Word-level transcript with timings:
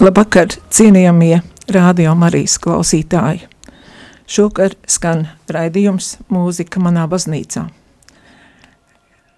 Labvakar, 0.00 0.54
cienījamie 0.72 1.42
rādio 1.68 2.14
Marijas 2.16 2.54
klausītāji. 2.64 3.42
Šokar 4.24 4.72
skan 4.88 5.26
raidījums 5.52 6.14
mūzika 6.32 6.80
manā 6.80 7.02
baznīcā. 7.04 7.66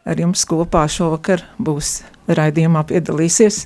Ar 0.07 0.23
jums 0.23 0.47
kopā 0.47 0.85
šovakar 0.87 1.43
būs 1.59 2.05
raidījumā 2.31 2.85
piedalīsies 2.93 3.65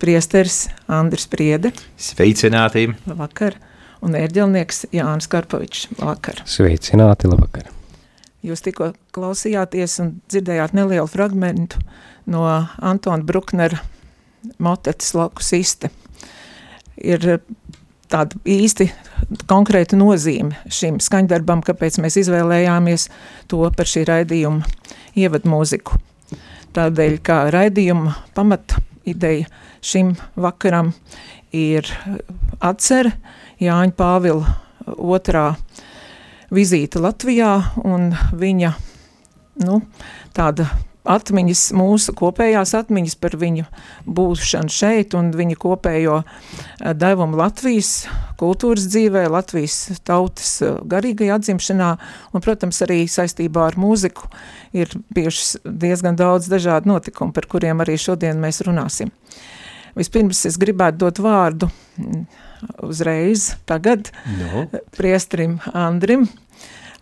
priesteris 0.00 0.70
Andris 0.88 1.28
Priede. 1.28 1.74
Sveicināti! 2.00 2.88
Labvakar! 3.04 3.60
Un 4.00 4.16
ērģelnieks 4.16 4.86
Jānis 4.96 5.28
Karpovičs. 5.28 5.90
Labvakar! 5.98 6.46
Sveicināti! 6.48 7.28
Labvakar! 7.28 7.68
Jūs 8.40 8.64
tikko 8.64 8.94
klausījāties 9.12 10.00
un 10.00 10.14
dzirdējāt 10.32 10.72
nelielu 10.80 11.12
fragmentu 11.12 11.84
no 12.24 12.46
Antona 12.80 13.20
Bruknera 13.20 13.84
motetes 14.56 15.12
lakus 15.12 15.52
iste 15.60 15.92
ir 17.02 17.28
eh, 17.36 17.42
tāda 18.12 18.38
īsti 18.48 18.88
konkrēta 19.50 19.96
nozīme 19.98 20.58
šim 20.72 21.00
skaņdarbam, 21.02 21.62
kāpēc 21.66 21.98
mēs 22.02 22.18
izvēlējāmies 22.22 23.08
to 23.50 23.62
par 23.76 23.88
šī 23.88 24.06
raidījuma 24.08 24.66
ievadu 25.18 25.50
mūziku. 25.52 25.98
Tādēļ, 26.72 27.18
kā 27.24 27.44
raidījuma 27.52 28.14
pamata 28.36 28.80
ideja 29.08 29.48
šim 29.84 30.14
vakaram 30.40 30.92
ir 31.52 31.88
atcere 32.60 33.12
Jāņa 33.62 33.94
Pāvila 33.98 34.54
otrā 34.96 35.52
vizīte 36.52 37.02
Latvijā 37.02 37.52
un 37.84 38.10
viņa, 38.38 38.72
nu, 39.66 39.82
tāda 40.36 40.66
atmiņas, 41.08 41.62
mūsu 41.74 42.14
kopējās 42.18 42.74
atmiņas 42.78 43.16
par 43.22 43.34
viņu 43.38 43.66
būšanu 44.06 44.72
šeit 44.72 45.16
un 45.18 45.32
viņa 45.34 45.58
kopējo 45.60 46.20
eh, 46.22 46.92
devumu 46.94 47.38
Latvijas 47.40 48.06
kultūras 48.40 48.86
dzīvē, 48.90 49.24
Latvijas 49.32 50.02
tautas 50.06 50.54
eh, 50.62 50.76
garīgajā 50.94 51.38
atzimšanā 51.40 51.90
un, 52.32 52.44
protams, 52.44 52.82
arī 52.86 53.02
saistībā 53.10 53.66
ar 53.70 53.78
mūziku 53.80 54.30
ir 54.76 54.92
bijušas 55.14 55.58
diezgan 55.64 56.18
daudz 56.18 56.50
dažādu 56.52 56.94
notikumu, 56.94 57.34
par 57.34 57.50
kuriem 57.50 57.82
arī 57.82 57.98
šodien 58.00 58.40
mēs 58.42 58.62
runāsim. 58.66 59.10
Vispirms 59.98 60.46
es 60.48 60.56
gribētu 60.56 61.02
dot 61.02 61.18
vārdu 61.20 61.68
mm, 62.00 62.22
uzreiz 62.86 63.50
tagad 63.68 64.08
no. 64.38 64.64
priestrim 64.96 65.58
Andrim, 65.76 66.24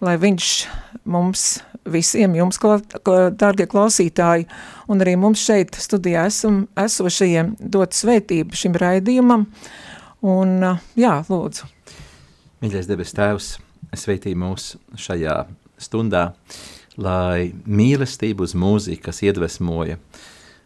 lai 0.03 0.17
viņš 0.19 0.55
mums 1.05 1.61
visiem 1.89 2.35
jums, 2.37 2.59
dārgie 3.41 3.67
klausītāji, 3.71 4.47
un 4.91 5.05
arī 5.05 5.17
mums 5.21 5.43
šeit 5.47 5.79
studijā 5.81 6.27
esam 6.31 6.65
esošajiem 6.79 7.55
dot 7.61 7.97
svētību 7.97 8.57
šim 8.57 8.77
raidījumam, 8.81 9.47
un 10.23 10.57
jā, 10.99 11.15
lūdzu. 11.31 11.71
Mīļais 12.61 12.91
debes 12.91 13.15
tēvs, 13.17 13.55
sveitī 13.97 14.35
mūs 14.37 14.75
šajā 15.01 15.45
stundā, 15.81 16.31
lai 17.01 17.53
mīlestību 17.65 18.45
uz 18.45 18.53
mūziku, 18.59 19.07
kas 19.09 19.23
iedvesmoja 19.25 19.97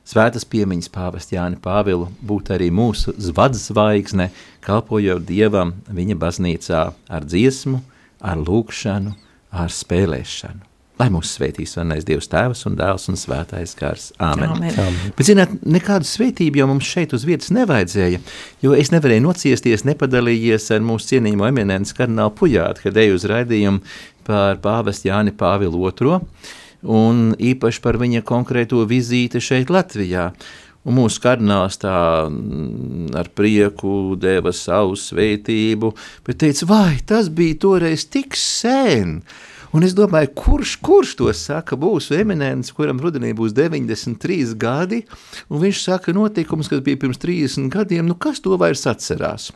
svētas 0.04 0.44
piemiņas 0.50 0.90
pāvest 0.92 1.32
Jāni 1.32 1.58
Pāvilu, 1.62 2.10
būtu 2.20 2.56
arī 2.56 2.70
mūsu 2.74 3.14
zvadzvaigzne, 3.16 4.30
kalpojot 4.64 5.24
Dievam 5.28 5.74
viņa 5.88 6.18
baznīcā 6.20 6.84
ar 6.92 7.26
dziesmu, 7.30 7.80
ar 8.20 8.40
lūkšanu, 8.40 9.14
ar 9.54 9.72
spēlēšanu. 9.72 10.73
Lai 10.94 11.08
mūs 11.10 11.32
svētīs 11.34 11.72
vienais 11.74 12.04
Dievs 12.06 12.28
tēvs 12.30 12.60
un 12.68 12.76
dēls 12.78 13.08
un 13.10 13.16
svētais 13.18 13.72
gars. 13.74 14.12
Āmen. 14.22 14.52
Āmen. 14.54 14.76
Āmen. 14.78 15.14
Bet, 15.18 15.26
zināt, 15.26 15.54
nekādu 15.66 16.06
svētību 16.06 16.60
jau 16.60 16.68
mums 16.70 16.86
šeit 16.86 17.16
uz 17.16 17.24
vietas 17.26 17.50
nevajadzēja, 17.54 18.20
jo 18.62 18.76
es 18.78 18.92
nevarēju 18.94 19.24
nociesties, 19.24 19.82
nepadalījies 19.88 20.68
ar 20.76 20.84
mūsu 20.86 21.16
cienījumu 21.16 21.48
eminences 21.48 21.96
kardinālu 21.98 22.30
Pujātu, 22.38 22.86
kad 22.86 23.00
eju 23.02 23.18
uz 23.18 23.26
raidījumu 23.26 23.82
par 24.28 24.60
pāvestu 24.62 25.10
Jāni 25.10 25.34
Pāvilu 25.34 25.82
II 25.90 26.20
un 26.84 27.24
īpaši 27.42 27.82
par 27.82 27.98
viņa 27.98 28.22
konkrēto 28.28 28.84
vizīti 28.86 29.42
šeit 29.42 29.72
Latvijā. 29.74 30.28
Un 30.84 30.98
mūsu 30.98 31.22
kardināls 31.24 31.78
tā 31.80 31.96
mm, 32.28 33.14
ar 33.16 33.30
prieku 33.32 34.14
deva 34.20 34.52
savu 34.52 34.98
svētību, 35.00 35.90
bet 36.26 36.42
teica, 36.42 36.68
vai 36.68 36.98
tas 37.08 37.30
bija 37.32 37.56
toreiz 37.62 38.04
tik 38.12 38.36
sen, 38.36 39.22
Un 39.74 39.82
es 39.82 39.94
domāju, 39.96 40.30
kurš, 40.38 40.76
kurš 40.86 41.12
to 41.18 41.32
saka, 41.34 41.74
būs 41.80 42.12
eminents, 42.14 42.70
kuram 42.76 43.00
rudenī 43.02 43.32
būs 43.34 43.50
93 43.56 44.52
gadi, 44.60 45.00
un 45.50 45.62
viņš 45.64 45.80
saka 45.82 46.14
notikums, 46.14 46.70
kas 46.70 46.82
bija 46.86 47.00
pirms 47.02 47.18
30 47.18 47.72
gadiem, 47.74 48.06
nu 48.06 48.14
kas 48.14 48.38
to 48.44 48.54
vairs 48.60 48.86
atcerās? 48.86 49.48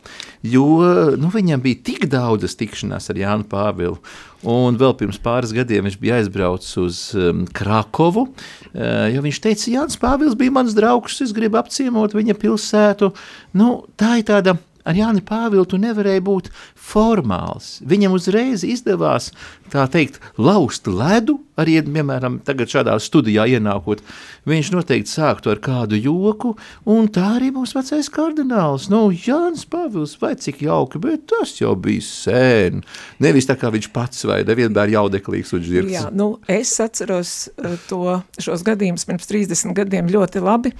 Jo 0.43 1.15
nu, 1.15 1.31
viņam 1.31 1.63
bija 1.63 1.79
tik 1.91 2.09
daudzas 2.11 2.59
tikšanās 2.59 3.07
ar 3.13 3.21
Jānu 3.21 3.47
Pāvilu, 3.47 3.95
un 4.43 4.75
vēl 4.79 4.97
pirms 4.99 5.21
pāris 5.23 5.55
gadiem 5.55 5.87
viņš 5.87 5.99
bija 6.03 6.19
aizbraucis 6.19 6.75
uz 6.83 7.01
um, 7.15 7.45
Krakovu, 7.55 8.27
uh, 8.27 9.19
viņš 9.23 9.43
teica, 9.47 9.71
Jānis 9.71 9.99
Pāvils 10.03 10.35
bija 10.39 10.59
mans 10.59 10.75
draugs, 10.75 11.21
es 11.23 11.31
gribu 11.35 11.61
apciemot 11.63 12.15
viņa 12.15 12.35
pilsētu. 12.39 13.13
Nu, 13.55 13.77
tā 13.95 14.17
ir 14.19 14.27
tāda 14.27 14.59
ar 14.87 14.97
Jāni 14.97 15.23
Pāvilu 15.25 15.65
tu 15.69 15.79
nevarēji 15.81 16.23
būt 16.25 16.49
formāls. 16.89 17.77
Viņam 17.87 18.15
uzreiz 18.17 18.63
izdevās, 18.67 19.29
tā 19.73 19.85
teikt, 19.91 20.19
laust 20.39 20.87
ledu, 20.89 21.39
arī, 21.59 21.77
piemēram, 21.83 22.39
tagad 22.47 22.71
šādā 22.71 22.95
studijā 23.03 23.45
ienākot, 23.55 24.01
viņš 24.49 24.71
noteikti 24.73 25.11
sāktu 25.11 25.51
ar 25.53 25.61
kādu 25.63 25.99
joku, 25.99 26.55
un 26.89 27.09
tā 27.11 27.25
arī 27.35 27.51
mūsu 27.55 27.79
vecais 27.79 28.09
kardināls, 28.13 28.89
nu, 28.93 29.07
Jānis 29.11 29.67
Pāvils, 29.69 30.15
vai 30.21 30.35
cik 30.39 30.63
jauki, 30.65 31.01
bet 31.03 31.27
tas 31.31 31.55
jau 31.59 31.75
bija 31.79 32.05
sen. 32.05 32.83
Nevis 33.23 33.49
tā 33.49 33.57
kā 33.59 33.71
viņš 33.73 33.91
pats 33.95 34.25
vai 34.29 34.41
nevienmēr 34.47 34.95
jaudeklīgs 34.95 35.53
un 35.57 35.65
žirgs. 35.65 35.95
Jā, 35.97 36.07
nu, 36.15 36.31
es 36.49 36.73
atceros 36.83 37.37
uh, 37.57 37.77
to, 37.89 38.19
šos 38.41 38.65
gadījumus 38.67 39.07
pirms 39.09 39.29
30 39.29 39.75
gadiem 39.77 40.11
ļoti 40.11 40.43
labi, 40.43 40.73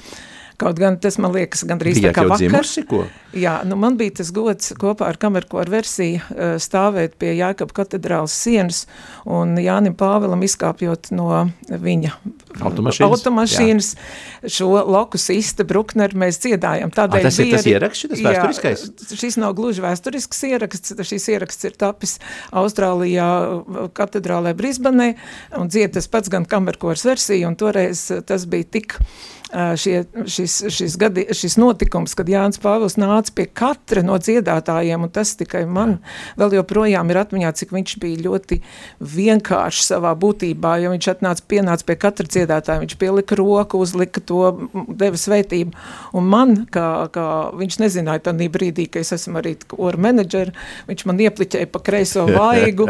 Kaut 0.59 0.79
gan 0.79 0.97
tas 0.99 1.15
man 1.21 1.31
liekas 1.31 1.63
gandrīz 1.67 2.01
Bijāt 2.01 2.11
tā 2.11 2.15
kā 2.17 2.27
vakar. 2.27 2.41
Dzimusi, 2.43 2.83
ko? 2.89 3.05
Jā, 3.37 3.59
nu 3.67 3.77
man 3.79 3.95
bija 3.99 4.17
tas 4.19 4.31
gods 4.35 4.73
kopā 4.79 5.07
ar 5.07 5.19
kamerkoru 5.21 5.71
versiju 5.71 6.19
stāvēt 6.59 7.15
pie 7.21 7.31
Jākaba 7.37 7.75
katedrāles 7.77 8.35
sienas 8.35 8.81
un 9.29 9.53
Jānim 9.61 9.95
Pāvilam 9.95 10.43
izkāpjot 10.43 11.11
no 11.15 11.45
viņa 11.69 12.11
automašīnas, 12.59 13.07
automašīnas 13.07 13.91
šo 14.51 14.69
lokus 14.89 15.29
iste 15.31 15.63
Brukner 15.69 16.15
mēs 16.17 16.41
dziedājam. 16.43 16.91
Tādēļ 16.91 17.21
A, 17.21 17.29
tas 17.29 17.39
ir 17.39 17.53
tas 17.53 17.69
ieraksts, 17.69 18.03
šitas 18.03 18.25
vēsturiskais? 18.25 18.85
Jā, 18.89 19.19
šis 19.23 19.39
nav 19.39 19.55
gluži 19.57 19.85
vēsturisks 19.85 20.43
ieraksts, 20.49 20.97
šis 21.13 21.29
ieraksts 21.37 21.69
ir 21.69 21.79
tapis 21.79 22.17
Austrālijā 22.51 23.29
katedrālē 23.95 24.55
Brisbanē 24.57 25.13
un 25.61 25.71
dzied 25.71 25.95
tas 25.95 26.09
pats 26.11 26.31
gan 26.33 26.49
kamerkors 26.49 27.05
versija 27.07 27.47
un 27.47 27.55
toreiz 27.59 28.09
tas 28.27 28.49
bija 28.49 28.73
tik 28.79 28.99
šie, 29.49 30.03
šis, 30.29 30.55
šis, 30.69 30.95
gadi, 30.99 31.25
šis 31.33 31.55
notikums, 31.57 32.13
kad 32.17 32.29
Jānis 32.29 32.59
Pāvils 32.61 32.99
nāca 33.01 33.33
pie 33.33 33.47
katra 33.49 34.03
no 34.05 34.17
dziedātājiem, 34.21 35.07
un 35.07 35.11
tas 35.13 35.31
tikai 35.39 35.63
man 35.65 35.97
vēl 36.37 36.59
joprojām 36.59 37.09
ir 37.09 37.21
atmiņā, 37.23 37.53
cik 37.57 37.73
viņš 37.73 37.95
bija 38.03 38.21
ļoti 38.27 38.59
vienkārši 39.01 39.85
savā 39.87 40.13
būtībā, 40.19 40.75
jo 40.83 40.93
viņš 40.93 41.09
atnāca, 41.15 41.45
pienāca 41.49 41.87
pie 41.87 41.97
katra 42.01 42.29
dziedātāja, 42.29 42.83
viņš 42.83 42.97
pielika 43.01 43.39
roku, 43.39 43.81
uzlika 43.81 44.21
to, 44.21 44.43
deva 44.87 45.17
svētību, 45.17 45.73
un 46.13 46.29
man, 46.29 46.55
kā, 46.69 47.09
kā 47.13 47.25
viņš 47.57 47.79
nezināja 47.81 48.27
tādā 48.29 48.51
brīdī, 48.53 48.85
ka 48.91 49.01
es 49.01 49.13
esmu 49.17 49.41
arī 49.41 49.55
oru 49.73 50.05
menedžeri, 50.05 50.53
viņš 50.91 51.05
man 51.09 51.25
iepliķēja 51.25 51.71
pa 51.73 51.81
kreiso 51.89 52.27
vaigu, 52.37 52.89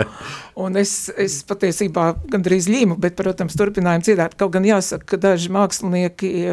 un 0.60 0.76
es, 0.80 1.08
es 1.16 1.40
patiesībā 1.48 2.12
gandrīz 2.36 2.68
ļīmu, 2.68 3.00
bet, 3.00 3.16
protams, 3.20 3.56
turpinājām 3.60 4.04
dziedāt, 4.04 4.36
kaut 4.40 4.58
gan 4.58 4.68
jāsaka, 4.68 5.14
ka 5.14 5.24
daži 5.30 5.56
mākslinieki 5.56 6.49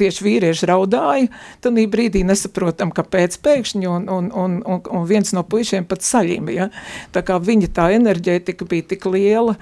tieši 0.00 0.24
vīrieši 0.26 0.68
raudāja, 0.70 1.28
tad 1.64 1.78
brīdī 1.92 2.22
nesaprotam, 2.26 2.92
kāpēc 2.94 3.38
pēkšņi, 3.44 3.88
un, 3.90 4.08
un, 4.10 4.30
un, 4.34 4.58
un, 4.66 4.82
un 4.90 5.06
viens 5.08 5.32
no 5.36 5.42
puišiem 5.46 5.86
pat 5.88 6.04
saļima, 6.06 6.54
ja? 6.54 6.68
tā 7.14 7.22
kā 7.26 7.38
viņa 7.42 7.70
tā 7.76 7.88
enerģētika 7.96 8.66
bija 8.68 8.88
tik 8.92 9.06
liela, 9.10 9.56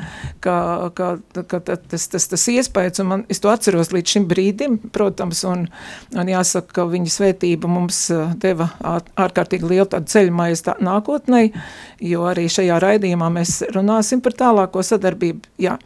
ka, 0.44 0.56
ka, 0.96 1.10
ka 1.48 1.60
tas, 1.66 2.08
tas, 2.12 2.28
tas 2.30 2.46
iespējas, 2.52 3.02
un 3.02 3.10
man, 3.12 3.24
es 3.32 3.42
to 3.42 3.52
atceros 3.52 3.92
līdz 3.94 4.14
šim 4.16 4.28
brīdim, 4.30 4.78
protams, 4.94 5.42
un, 5.48 5.66
un 6.14 6.32
jāsaka, 6.32 6.80
ka 6.80 6.86
viņa 6.90 7.14
svētība 7.14 7.70
mums 7.70 8.04
deva 8.42 8.70
ārkārtīgi 9.18 9.68
lielu 9.68 9.88
tādu 9.90 10.10
ceļmaies 10.12 10.64
tā, 10.66 10.76
nākotnē, 10.84 11.48
jo 12.04 12.26
arī 12.28 12.48
šajā 12.52 12.78
raidījumā 12.82 13.30
mēs 13.34 13.58
runāsim 13.74 14.22
par 14.24 14.36
tālāko 14.38 14.84
sadarbību, 14.86 15.54
jā. 15.62 15.76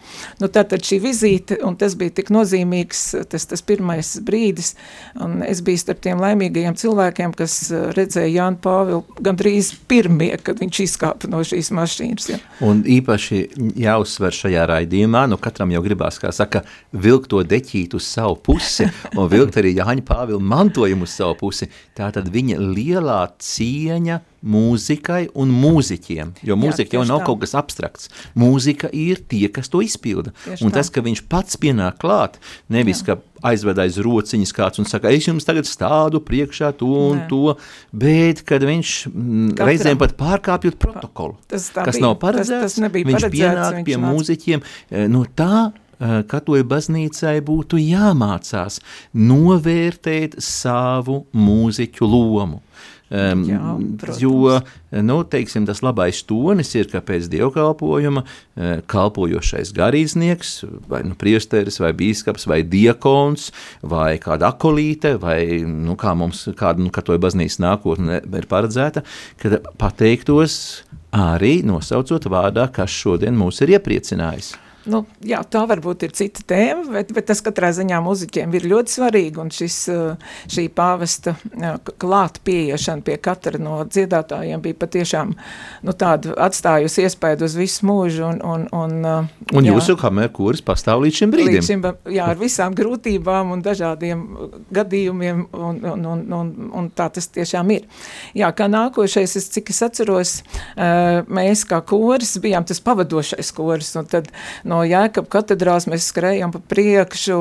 Nu, 0.41 0.51
tātad 0.53 0.85
šī 0.87 1.01
vizīte, 1.03 1.59
un 1.67 1.77
tas 1.81 1.97
bija 1.99 2.17
tik 2.21 2.33
nozīmīgs, 2.35 3.05
tas, 3.33 3.47
tas 3.51 3.62
pirmais 3.67 4.15
brīdis, 4.25 4.73
un 5.23 5.41
es 5.47 5.63
biju 5.65 5.81
starp 5.83 6.03
tiem 6.05 6.23
laimīgajiem 6.23 6.77
cilvēkiem, 6.79 7.35
kas 7.39 7.57
uh, 7.71 7.91
redzēja 7.97 8.31
Jānu 8.37 8.61
Pāvilu 8.65 9.03
gandrīz 9.23 9.73
pirmie, 9.91 10.31
kad 10.43 10.63
viņš 10.63 10.83
izkāpa 10.87 11.31
no 11.33 11.43
šīs 11.47 11.73
mašīnas. 11.77 12.31
Ja. 12.33 12.41
Un 12.67 12.83
īpaši 12.89 13.43
jāuzsver 13.83 14.35
šajā 14.37 14.67
raidījumā, 14.73 15.27
nu 15.31 15.39
katram 15.43 15.75
jau 15.75 15.85
gribās, 15.85 16.21
kā 16.23 16.33
saka, 16.35 16.65
vilkt 16.93 17.31
to 17.33 17.43
deķīt 17.47 17.97
uz 17.99 18.09
savu 18.09 18.39
pusi 18.49 18.89
un 19.17 19.31
vilkt 19.33 19.61
arī 19.61 19.77
Jāņa 19.79 20.07
Pāvila 20.09 20.43
mantojumu 20.53 21.09
uz 21.09 21.17
savu 21.17 21.39
pusi. 21.45 21.71
Tā 21.97 22.11
tad 22.15 22.31
viņa 22.33 22.61
lielā 22.61 23.23
cieņa 23.43 24.21
mūzikai 24.43 25.29
un 25.39 25.53
mūziķiem, 25.55 26.33
jo 26.43 26.57
mūzika 26.59 26.97
Jā, 26.97 27.01
jau 27.01 27.05
nav 27.09 27.23
tā. 27.23 27.29
kaut 27.31 27.43
kas 27.45 27.55
abstrakts. 27.59 28.11
Mūzika 28.39 28.91
ir 28.93 29.23
tie, 29.31 29.47
kas 29.53 29.71
to 29.73 29.83
izpilda. 29.85 30.35
Tieši 30.45 30.67
un 30.67 30.73
tā. 30.73 30.81
tas, 30.81 30.91
ka 30.93 31.05
viņš 31.05 31.25
pats 31.31 31.59
pienāk 31.63 32.01
klāt, 32.03 32.41
nevis, 32.73 33.03
Jā. 33.03 33.15
ka 33.17 33.49
aizved 33.53 33.79
aiz 33.83 33.99
rociņas 34.03 34.55
kāds 34.55 34.83
un 34.83 34.87
saka, 34.87 35.11
es 35.15 35.27
jums 35.27 35.47
tagad 35.47 35.67
stādu 35.67 36.23
priekšā 36.23 36.73
to 36.79 36.91
un 37.11 37.23
Nē. 37.23 37.29
to, 37.31 37.57
bet 37.91 38.45
kad 38.47 38.63
viņš 38.67 38.95
mm, 39.11 39.53
Katram. 39.55 39.71
reizēm 39.71 40.03
pat 40.03 40.17
pārkāpjot 40.19 40.79
protokolu, 40.83 41.39
tas 41.51 41.71
kas 41.75 41.99
bija, 41.99 42.07
nav 42.07 42.19
paredzēts, 42.23 42.79
tas, 42.79 42.79
tas 42.79 42.99
viņš 42.99 43.07
paredzēts, 43.11 43.35
pienāk 43.35 43.79
viņš 43.81 43.89
pie 43.91 43.99
nāc. 43.99 44.11
mūziķiem 44.11 44.63
eh, 44.63 45.09
no 45.11 45.25
tā, 45.27 45.71
Eh, 46.03 46.23
katoļu 46.27 46.65
baznīcai 46.67 47.37
būtu 47.47 47.79
jāmācās 47.79 48.81
novērtēt 49.15 50.35
savu 50.43 51.21
mūziķu 51.31 52.09
lomu. 52.11 52.59
Um, 53.13 53.43
Jā, 53.45 53.61
protams. 54.01 54.21
jo 54.23 55.03
nu, 55.05 55.19
teiksim, 55.29 55.67
tas 55.69 55.83
labais 55.85 56.23
tonis 56.25 56.71
ir, 56.79 56.87
ka 56.89 57.03
pēc 57.05 57.27
dievkalpojuma 57.33 58.23
uh, 58.25 58.71
kalpojošais 58.89 59.75
garīdznieks, 59.77 60.55
vai 60.89 61.03
nu, 61.05 61.13
priesteris, 61.21 61.77
vai 61.83 61.93
bīskaps, 61.99 62.49
vai 62.49 62.63
diakons, 62.65 63.51
vai 63.85 64.17
kāda 64.23 64.55
akolīte, 64.55 65.19
vai 65.21 65.61
nu, 65.69 65.99
kā 66.01 66.15
mums 66.17 66.47
kāda 66.57 66.81
nu, 66.81 66.89
katoja 66.95 67.21
baznīcas 67.21 67.61
nākotne 67.61 68.23
ir 68.25 68.49
paredzēta, 68.49 69.05
kad 69.45 69.61
pateiktos 69.77 70.57
arī 71.13 71.59
nosaucot 71.69 72.33
vārdā, 72.33 72.71
kas 72.73 72.97
šodien 72.97 73.37
mūs 73.37 73.61
ir 73.61 73.77
iepriecinājis. 73.77 74.55
Nu, 74.83 75.05
jā, 75.23 75.39
tā 75.47 75.63
varbūt 75.71 76.09
ir 76.09 76.15
cita 76.17 76.43
tēma, 76.53 76.89
bet, 76.97 77.13
bet 77.15 77.29
tas 77.31 77.43
katrā 77.45 77.71
ziņā 77.75 78.01
muziķiem 78.03 78.55
ir 78.59 78.65
ļoti 78.73 78.95
svarīgi, 78.97 79.39
un 79.39 79.53
šis, 79.55 79.77
eh, 79.93 80.31
šī 80.51 80.65
pāvesta 80.75 81.37
klāt 82.03 82.41
pieiešana 82.43 83.05
pie 83.07 83.17
katra 83.23 83.61
no 83.63 83.79
dziedātājiem 83.87 84.63
bija 84.65 84.79
patiešām 84.83 85.35
nu, 85.87 85.95
atstājusi 85.95 87.07
iespēju 87.07 87.47
uz 87.47 87.55
visu 87.59 87.87
mūžu. 87.87 88.25
Un, 88.33 88.41
un, 88.43 88.65
un, 88.75 88.97
eh, 89.07 89.55
un 89.59 89.69
jūsu 89.71 89.95
kamerā 90.01 90.33
kurs 90.35 90.65
pastāv 90.67 91.05
līdz 91.05 91.21
šim 91.21 91.35
brīdim? 91.35 91.61
Līdz 91.61 91.71
šim, 91.71 91.87
jā, 92.17 92.27
ar 92.35 92.43
visām 92.43 92.75
grūtībām 92.79 93.55
un 93.55 93.63
dažādiem 93.63 94.27
gadījumiem, 94.75 95.47
un, 95.53 95.81
un, 95.93 96.07
un, 96.17 96.27
un, 96.41 96.53
un 96.83 96.91
tā 96.91 97.07
tas 97.15 97.31
tiešām 97.31 97.71
ir. 97.77 97.87
Jā, 98.39 98.51
kā 98.57 98.67
nākošais, 98.73 99.39
es, 99.39 99.49
cik 99.55 99.71
es 99.71 99.83
atceros, 99.87 100.35
eh, 100.75 101.23
mēs 101.31 101.63
kā 101.71 101.79
koris 101.87 102.35
bijām 102.43 102.67
tas 102.67 102.83
pavadošais 102.83 103.55
koris, 103.55 103.95
un 104.01 104.11
tad 104.11 104.31
no 104.73 104.83
Jēkab 104.87 105.29
katedrās 105.33 105.87
mēs 105.91 106.09
skrējām 106.13 106.53
pa 106.55 106.61
priekšu, 106.73 107.39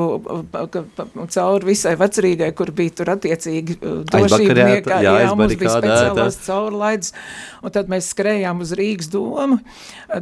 cauri 1.32 1.70
visai 1.72 1.94
vecrīgai, 2.00 2.50
kur 2.56 2.72
bija 2.76 2.96
tur 3.00 3.12
attiecīgi 3.14 3.78
uh, 3.78 4.00
došībniekā, 4.08 5.00
jā, 5.04 5.14
jā, 5.24 5.32
mums 5.38 5.56
bija 5.60 5.76
speciālās 5.78 6.38
caurlaids, 6.44 7.12
un 7.62 7.74
tad 7.74 7.90
mēs 7.92 8.10
skrējām 8.12 8.62
uz 8.64 8.74
Rīgas 8.78 9.10
domu, 9.12 9.58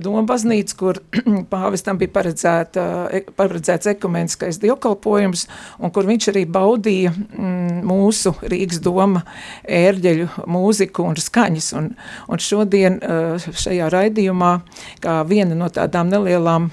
doma 0.03 0.25
baznīca, 0.29 0.77
kur 0.81 1.01
pāvistam 1.53 1.99
bija 2.01 2.15
paredzēta, 2.15 2.87
e, 3.17 3.23
paredzēts 3.37 3.91
ekumeniskais 3.95 4.61
dievkalpojums, 4.62 5.47
un 5.81 5.95
kur 5.95 6.09
viņš 6.09 6.31
arī 6.35 6.45
baudīja 6.51 7.12
mm, 7.15 7.83
mūsu 7.89 8.35
Rīgas 8.45 8.83
doma 8.85 9.25
ērģeļu 9.65 10.47
mūziku 10.51 11.09
un 11.11 11.19
skaņas, 11.21 11.73
un, 11.81 11.91
un 12.31 12.45
šodien 12.45 13.01
uh, 13.01 13.51
šajā 13.51 13.91
raidījumā, 13.93 14.53
kā 15.03 15.21
viena 15.29 15.59
no 15.59 15.71
tādām 15.73 16.11
nelielām 16.12 16.71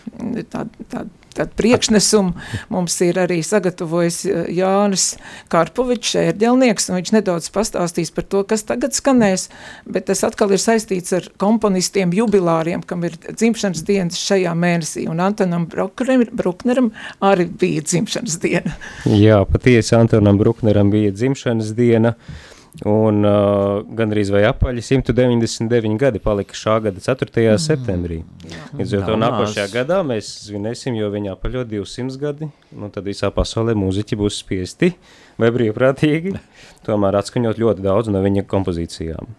tādu, 0.51 0.87
tādu 0.91 1.27
tādu 1.37 1.53
priekšnesumu 1.59 2.33
mums 2.73 2.95
ir 3.05 3.19
arī 3.21 3.39
sagatavojis 3.45 4.19
eh, 4.25 4.49
Jānis 4.57 5.07
Karpovičs, 5.53 6.15
ērģelnieks, 6.21 6.89
un 6.89 6.99
viņš 6.99 7.13
nedaudz 7.17 7.49
pastāstīs 7.53 8.11
par 8.15 8.27
to, 8.31 8.43
kas 8.47 8.65
tagad 8.67 8.97
skanēs, 8.97 9.47
bet 9.89 10.07
tas 10.09 10.23
atkal 10.27 10.53
ir 10.55 10.61
saistīts 10.63 11.13
ar 11.17 11.29
komponistiem 11.41 12.13
jubilāriem, 12.17 12.83
kam 12.87 13.05
ir 13.07 13.17
dzimšanas 13.27 13.85
dienas 13.87 14.19
šajā 14.21 14.53
mēnesī, 14.57 15.07
un 15.11 15.21
Antonam 15.23 15.67
Brukneram 15.69 16.91
arī 17.23 17.47
bija 17.61 17.85
dzimšanas 17.85 18.39
diena. 18.43 18.75
Jā, 19.05 19.43
patiesi 19.49 19.95
Antonam 19.97 20.39
Brukneram 20.41 20.91
bija 20.93 21.13
dzimšanas 21.15 21.73
diena, 21.77 22.15
uh, 22.17 22.46
Un 22.85 23.25
uh, 23.25 23.79
gandrīz 23.97 24.29
vai 24.29 24.43
apaļi 24.45 24.83
199 24.85 25.95
gadi 25.97 26.19
palika 26.21 26.53
šā 26.53 26.75
gada 26.85 27.01
4. 27.01 27.31
Mm. 27.33 27.61
septembrī. 27.61 28.19
Līdz 28.77 28.99
ar 28.99 29.07
to 29.07 29.15
nākošajā 29.17 29.71
gadā 29.73 30.03
mēs 30.05 30.29
svinēsim, 30.45 30.93
jo 30.99 31.09
viņa 31.09 31.33
apaļo 31.33 31.63
200 31.71 32.21
gadi, 32.21 32.51
nu 32.77 32.91
tad 32.93 33.09
visā 33.09 33.31
pasaulē 33.33 33.73
mūziķi 33.77 34.19
būs 34.21 34.37
spiesti 34.43 34.91
vai 35.41 35.49
brīvprātīgi, 35.55 36.35
tomēr 36.85 37.17
atskaņot 37.17 37.57
ļoti 37.63 37.85
daudz 37.87 38.13
no 38.13 38.21
viņa 38.21 38.45
kompozīcijām. 38.45 39.33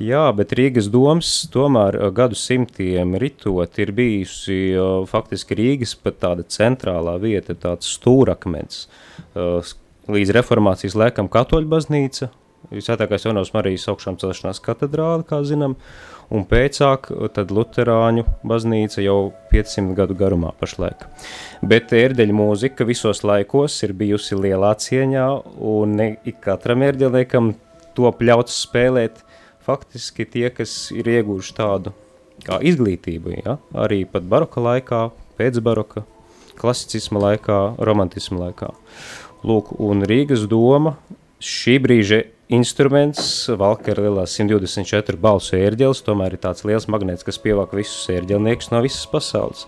Jā, 0.00 0.26
bet 0.32 0.52
Rīgas 0.56 0.90
doms 0.92 1.30
tomēr 1.52 1.96
uh, 1.96 2.10
gadu 2.12 2.36
simtiem 2.36 3.16
ritot 3.20 3.80
ir 3.80 3.94
bijusi 3.96 4.58
uh, 4.72 5.00
faktiski 5.08 5.56
Rīgas 5.56 5.96
pat 5.96 6.20
tāda 6.20 6.44
centrālā 6.44 7.16
vieta, 7.20 7.56
tāds 7.56 7.88
stūrakmens. 7.96 8.86
Uh, 9.32 9.64
līdz 10.10 10.32
reformācijas 10.36 10.96
laikam 10.96 11.28
katoļu 11.32 11.68
baznīca, 11.68 12.30
Svētākais 12.68 13.24
Jonovs 13.24 13.50
Marijas 13.54 13.88
augšām 13.90 14.18
celšanās 14.20 14.60
katedrāle, 14.62 15.24
kā 15.26 15.40
zinām, 15.48 15.74
un 16.30 16.44
pēcāk 16.46 17.08
tad 17.34 17.50
Luterāņu 17.54 18.26
baznīca 18.46 19.02
jau 19.02 19.32
500 19.50 19.96
gadu 19.98 20.14
garumā 20.18 20.52
pašlaik. 20.60 21.06
Bet 21.66 21.94
ērdeļu 21.96 22.36
mūzika 22.36 22.86
visos 22.86 23.24
laikos 23.26 23.80
ir 23.86 23.96
bijusi 23.96 24.38
lielā 24.38 24.74
cieņā, 24.78 25.26
un 25.72 25.96
ne 25.98 26.12
ik 26.28 26.38
katram 26.44 26.84
ērdeļniekam 26.86 27.54
to 27.96 28.12
pļauts 28.20 28.60
spēlēt 28.68 29.24
faktiski 29.66 30.28
tie, 30.28 30.46
kas 30.54 30.92
ir 30.94 31.10
ieguvuši 31.10 31.56
tādu 31.56 31.94
kā 32.46 32.60
izglītību, 32.64 33.34
ja? 33.40 33.58
arī 33.76 34.04
pat 34.08 34.26
baroka 34.28 34.62
laikā, 34.62 35.06
pēc 35.40 35.60
baroka, 35.64 36.04
klasicisma 36.60 37.24
laikā, 37.24 37.60
romantisma 37.82 38.46
laikā. 38.46 38.70
Lūk, 39.48 39.72
un 39.80 40.04
Rīgas 40.04 40.44
doma 40.48 40.94
šī 41.40 41.78
brīža 41.80 42.20
instruments, 42.54 43.22
Valkara 43.58 44.04
lielās 44.06 44.34
124 44.38 45.18
balsu 45.20 45.56
ērģeles, 45.58 46.02
tomēr 46.06 46.36
ir 46.36 46.42
tāds 46.42 46.66
liels 46.68 46.88
magnēts, 46.90 47.26
kas 47.26 47.40
pievāk 47.42 47.74
visus 47.78 48.08
ērģelniekus 48.12 48.72
no 48.74 48.82
visas 48.84 49.06
pasaules. 49.10 49.66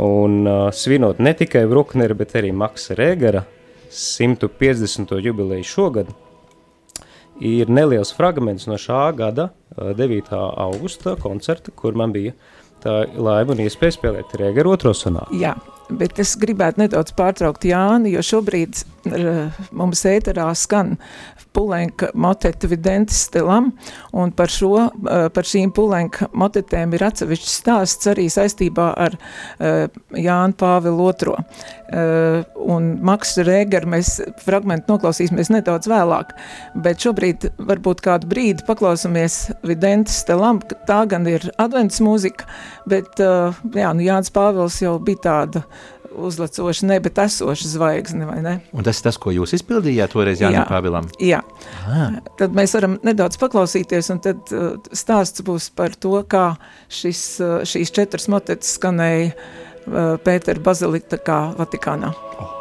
Un 0.00 0.42
uh, 0.48 0.66
svinot 0.72 1.20
ne 1.20 1.34
tikai 1.36 1.66
Brukneri, 1.68 2.16
bet 2.16 2.36
arī 2.40 2.52
Maksa 2.56 2.96
Rēgara 2.96 3.44
150. 3.92 5.12
jubileju 5.20 5.68
šogad, 5.68 6.12
ir 7.40 7.70
neliels 7.72 8.12
fragments 8.16 8.68
no 8.68 8.78
šā 8.80 9.04
gada 9.16 9.50
9. 9.76 10.32
augusta 10.32 11.16
koncerta, 11.20 11.72
kur 11.76 11.96
man 11.98 12.12
bija 12.14 12.32
tā 12.82 13.02
laima 13.14 13.54
un 13.54 13.62
iespēja 13.62 13.96
spēlēt 13.98 14.34
Rēgara 14.40 14.72
otro 14.74 14.92
sonātu. 14.96 15.36
Jā, 15.38 15.54
bet 15.92 16.18
es 16.22 16.34
gribētu 16.40 16.82
nedaudz 16.82 17.14
pārtraukt 17.18 17.66
Jāni, 17.68 18.14
jo 18.16 18.24
šobrīd 18.26 18.82
mums 19.78 20.04
ēterā 20.08 20.48
skan 20.58 20.96
Pulenka 21.52 22.08
moteta 22.14 22.68
Videntis 22.68 23.26
stilam, 23.26 23.70
un 24.12 24.32
par, 24.32 24.50
šo, 24.52 24.88
eh, 24.88 25.28
par 25.34 25.48
šīm 25.48 25.72
Pulenka 25.76 26.28
motetēm 26.32 26.94
ir 26.96 27.04
atsevišķs 27.08 27.56
stāsts 27.62 28.10
arī 28.10 28.28
saistībā 28.32 28.88
ar 29.04 29.16
uh, 29.16 29.86
Jānu 30.16 30.56
Pāvilu 30.58 31.10
II. 31.12 31.36
Uh, 31.92 32.42
un 32.72 32.86
Maksu 33.04 33.44
Rēgeru 33.44 33.90
mēs 33.92 34.14
fragmentu 34.40 34.94
noklausīsimies 34.94 35.52
nedaudz 35.52 35.90
vēlāk, 35.92 36.32
bet 36.84 37.04
šobrīd 37.04 37.50
varbūt 37.60 38.00
kādu 38.04 38.30
brīdi 38.32 38.64
paklausamies 38.68 39.42
Videntis 39.66 40.22
stilam, 40.24 40.62
tā 40.88 41.02
gan 41.10 41.28
ir 41.28 41.44
advents 41.60 42.00
mūzika, 42.04 42.48
bet 42.88 43.20
jā, 43.20 43.92
nu 43.92 44.06
Jānis 44.06 44.32
Pāvils 44.32 44.80
jau 44.82 44.96
bija 45.04 45.24
tāda 45.28 45.66
uzlecoša, 46.14 46.86
ne, 46.90 46.98
bet 47.02 47.18
esoša 47.22 47.72
zvaigzne, 47.74 48.28
vai 48.28 48.38
ne? 48.44 48.54
Un 48.76 48.86
tas 48.86 49.00
ir 49.00 49.08
tas, 49.08 49.18
ko 49.20 49.34
jūs 49.34 49.54
izpildījāt 49.58 50.14
toreiz 50.14 50.42
Jānim 50.42 50.64
Pāvilam? 50.68 51.10
Jā, 51.22 51.42
ah. 51.88 52.18
tad 52.40 52.56
mēs 52.56 52.76
varam 52.78 52.98
nedaudz 53.06 53.40
paklausīties, 53.42 54.12
un 54.14 54.22
tad 54.24 54.54
uh, 54.54 54.72
stāsts 54.96 55.44
būs 55.46 55.70
par 55.76 55.96
to, 55.96 56.18
kā 56.28 56.52
šis, 56.92 57.26
uh, 57.42 57.60
šīs 57.68 57.94
četras 57.94 58.30
motetes 58.32 58.76
skanēja 58.78 59.30
uh, 59.32 60.18
Pētera 60.24 60.62
Bazilikā 60.62 61.44
Vatikānā. 61.60 62.12
Oh. 62.38 62.58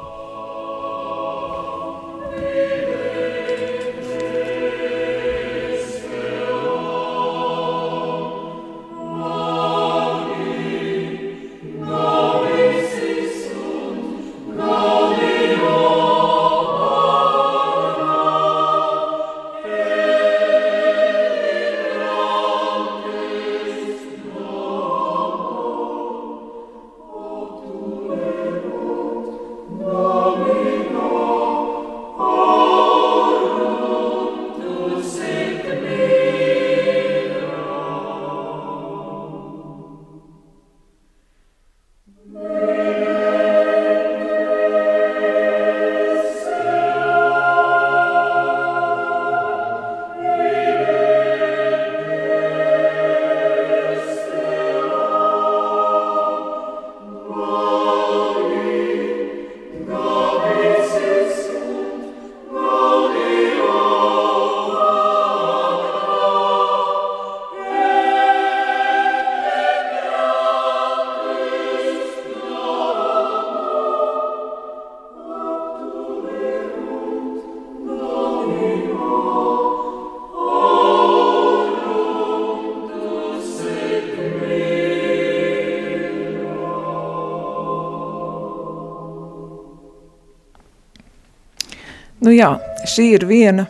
Nu 92.32 92.36
jā, 92.38 92.54
šī 92.88 93.10
ir 93.18 93.26
viena 93.28 93.66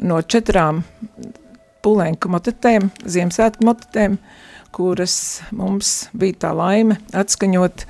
no 0.00 0.16
četrām 0.24 0.78
pulenku 1.84 2.30
motetēm, 2.32 2.86
Ziemassvētku 3.04 3.66
motetēm, 3.68 4.14
kuras 4.72 5.16
mums 5.52 5.90
bija 6.16 6.38
tā 6.46 6.54
laime 6.56 6.96
atskaņot 7.12 7.84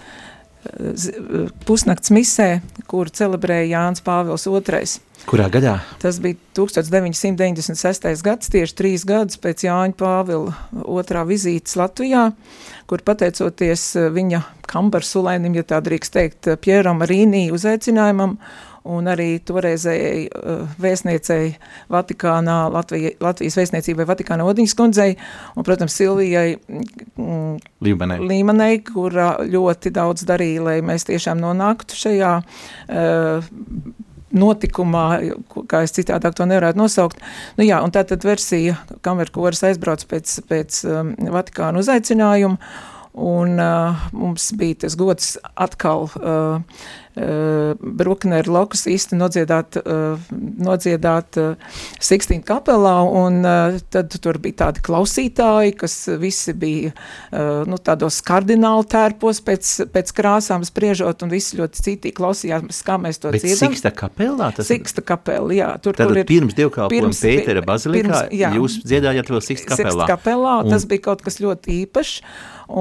pusnakts 1.69 2.11
misē, 2.11 2.49
kuru 2.91 3.15
celebrēja 3.15 3.69
Jānis 3.77 4.03
Pāvils 4.03 4.49
II. 4.51 4.91
Kurā 5.31 5.47
gadā? 5.55 5.77
Tas 6.03 6.19
bija 6.19 6.35
1996. 6.59 8.11
gads, 8.27 8.51
tieši 8.51 8.77
trīs 8.83 9.07
gadus 9.07 9.39
pēc 9.39 9.63
Jāņa 9.69 9.95
Pāvila 10.03 10.83
otrā 10.83 11.23
vizītes 11.31 11.79
Latvijā, 11.79 12.33
kur 12.91 13.07
pateicoties 13.07 13.87
viņa 14.19 14.43
kambarsulēnim, 14.67 15.55
ja 15.63 15.67
tā 15.77 15.79
drīkst 15.85 16.19
teikt, 16.19 16.51
Pjeram 16.67 17.07
Rīnī 17.07 17.47
uzaicinājumam, 17.55 18.35
un 18.89 19.11
arī 19.11 19.37
toreizējai 19.47 20.23
uh, 20.29 20.63
vēstniecei 20.83 21.55
Vatikānā, 21.93 22.59
Latvija, 22.73 23.15
Latvijas 23.23 23.59
vēstniecībai 23.61 24.07
Vatikāna 24.09 24.47
Odiņas 24.49 24.77
kundzei, 24.79 25.17
un, 25.55 25.67
protams, 25.67 25.97
Silvijai 25.99 26.57
mm, 26.59 27.59
Līmenei. 27.87 28.21
Līmenei, 28.33 28.81
kura 28.87 29.35
ļoti 29.47 29.95
daudz 29.95 30.27
darīja, 30.29 30.65
lai 30.69 30.79
mēs 30.87 31.07
tiešām 31.11 31.43
nonāktu 31.43 31.99
šajā 31.99 32.37
uh, 32.43 33.53
notikumā, 34.33 35.05
kā 35.69 35.83
es 35.87 35.95
citādāk 35.97 36.37
to 36.37 36.47
nevarētu 36.49 36.81
nosaukt. 36.81 37.21
Nu 37.59 37.67
jā, 37.67 37.83
un 37.85 37.93
tā 37.95 38.05
tad 38.09 38.25
versija, 38.27 38.79
kamerkoras 39.05 39.63
aizbrauc 39.69 40.05
pēc, 40.09 40.39
pēc 40.49 40.81
um, 40.89 41.13
Vatikāna 41.35 41.83
uzaicinājuma, 41.83 42.59
un 43.23 43.61
uh, 43.61 44.07
mums 44.17 44.49
bija 44.57 44.87
tas 44.87 44.97
gods 44.97 45.35
atkal 45.61 46.09
uh, 46.09 46.87
Brukneru 47.17 48.53
lokus 48.55 48.87
īsti 48.89 49.17
nodziedāt, 49.21 49.77
uh, 49.83 50.21
nodziedāt 50.65 51.37
uh, 51.41 51.75
Sikstīna 52.03 52.45
kapelā, 52.49 52.95
un 53.05 53.43
tad 53.93 54.15
tur 54.23 54.39
bija 54.43 54.67
tādi 54.67 54.83
klausītāji, 54.85 55.75
kas 55.81 55.95
visi 56.21 56.55
bija 56.57 56.93
nu, 57.69 57.77
tādos 57.85 58.19
kardinālu 58.27 58.85
tērpos 58.91 59.41
pēc, 59.45 59.71
pēc 59.93 60.13
krāsām 60.17 60.65
spriežot, 60.67 61.23
un 61.25 61.33
visi 61.33 61.59
ļoti 61.61 61.85
citīgi 61.87 62.15
klausījās, 62.17 62.81
kā 62.87 62.97
mēs 63.01 63.21
to 63.23 63.33
Bet 63.35 63.45
dziedam. 63.45 63.73
Siksta 63.73 63.93
kapelā? 63.97 64.51
Tas 64.57 64.69
Siksta 64.71 65.05
kapela, 65.07 65.53
jā. 65.57 65.71
Tur, 65.85 65.97
Tad 65.99 66.11
kur 66.11 66.23
ir 66.23 66.29
pirms 66.29 66.57
dievkalpojuma 66.59 67.13
Pētera 67.23 67.63
bazilikā 67.67 68.09
pirms- 68.09 68.35
jā. 68.41 68.51
jūs 68.59 68.81
dziedājāt 68.87 69.31
vēl 69.33 69.45
Siksta 69.47 69.73
kapelā. 69.75 69.93
Siksta 69.93 70.11
kapelā, 70.17 70.57
Un- 70.65 70.75
tas 70.75 70.89
bija 70.91 71.07
kaut 71.11 71.23
kas 71.27 71.39
ļoti 71.43 71.79
īpašs, 71.87 72.17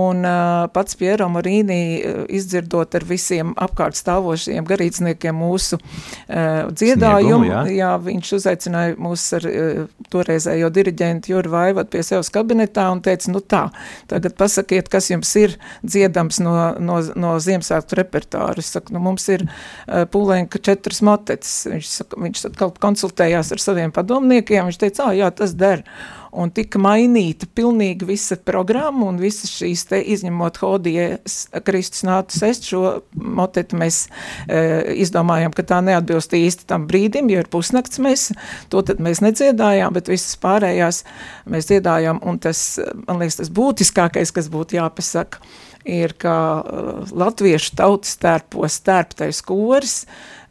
un 0.01 0.23
uh, 0.25 0.67
pats 0.71 0.95
Piero 0.99 1.27
Marīnī 1.31 1.81
uh, 1.99 2.21
izdzirdot 2.31 2.95
ar 2.95 3.05
visiem 3.07 3.53
apkārt 3.59 3.97
stāvošiem 4.21 4.65
garīdzniekiem 4.67 5.35
mūsu 5.35 5.77
uh, 5.77 6.69
dziedājumu, 6.69 7.41
Sniegumu, 7.41 7.49
jā. 7.49 7.61
jā, 7.75 7.89
viņš 8.05 8.31
uzaicināja 8.37 8.97
mūs 9.01 9.25
ar 9.37 9.47
uh, 9.49 9.81
toreizējo 10.13 10.69
diriģentu 10.73 11.33
Juru 11.33 11.53
Vaivat 11.55 11.91
pie 11.91 12.03
sevis 12.05 12.31
kabinetā 12.33 12.87
un 12.93 13.01
teica, 13.01 13.31
nu 13.33 13.41
tā, 13.41 13.63
tagad 14.11 14.37
pasakiet, 14.39 14.89
kas 14.91 15.09
jums 15.11 15.33
ir 15.39 15.57
dziedams 15.83 16.41
no, 16.43 16.55
no, 16.79 17.01
no 17.15 17.35
Ziemassvētku 17.41 17.97
repertāru. 17.99 18.61
Es 18.61 18.71
saku, 18.75 18.93
nu 18.95 19.03
mums 19.03 19.27
ir 19.31 19.45
uh, 19.47 20.05
pūlēnka 20.11 20.61
četras 20.61 21.01
motetes. 21.05 21.65
Viņš, 21.71 21.91
saka, 21.99 22.21
viņš 22.21 22.47
atkal 22.51 22.73
konsultējās 22.81 23.53
ar 23.55 23.63
saviem 23.63 23.93
padomniekiem, 23.95 24.69
viņš 24.69 24.81
teica, 24.81 25.09
ā, 25.09 25.21
jā, 25.23 25.31
tas 25.35 25.55
der. 25.57 25.85
Un 26.31 26.51
tika 26.55 26.79
mainīta 26.79 27.47
pilnīgi 27.59 28.07
visa 28.07 28.37
programma 28.39 29.09
un 29.09 29.17
visas 29.19 29.51
šīs 29.51 29.83
te 29.89 29.97
izņemot 30.13 30.61
hodies 30.61 31.41
Kristus 31.67 32.05
nātus 32.07 32.39
est 32.47 32.69
šo 32.69 33.01
motetu. 33.11 33.75
Mēs 33.81 34.05
e, 34.47 34.61
izdomājām, 35.03 35.51
ka 35.55 35.65
tā 35.67 35.81
neatbilst 35.83 36.31
īsti 36.37 36.69
tam 36.69 36.85
brīdim, 36.87 37.27
jo 37.33 37.41
ir 37.43 37.49
pusnakts 37.51 37.99
mēs, 38.03 38.29
to 38.71 38.83
tad 38.87 39.03
mēs 39.03 39.19
nedziedājām, 39.25 39.91
bet 39.97 40.11
visas 40.11 40.39
pārējās 40.39 41.03
mēs 41.51 41.67
dziedājām. 41.67 42.23
Un 42.23 42.39
tas, 42.39 42.63
man 43.03 43.19
liekas, 43.19 43.41
tas 43.41 43.51
būtiskākais, 43.51 44.31
kas 44.31 44.47
būtu 44.53 44.79
jāpasaka, 44.79 45.43
ir, 45.83 46.15
ka 46.21 46.35
uh, 46.61 47.11
latviešu 47.11 47.75
tautas 47.79 48.15
tērpos 48.21 48.79
tērptais 48.85 49.43
koris 49.43 50.05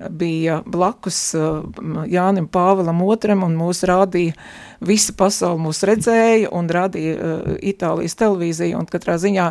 bija 0.08 0.60
blakus 0.66 1.18
uh, 1.34 1.60
Jānim 2.08 2.48
Pāvilam 2.48 3.02
otram 3.04 3.44
un 3.44 3.56
mūs 3.58 3.82
rādīja, 3.88 4.36
visa 4.84 5.12
pasauli 5.16 5.60
mūs 5.66 5.82
redzēja 5.84 6.50
un 6.56 6.70
rādīja 6.72 7.16
uh, 7.16 7.50
Itālijas 7.72 8.16
televīzija 8.20 8.78
un 8.80 8.88
katrā 8.88 9.18
ziņā 9.20 9.50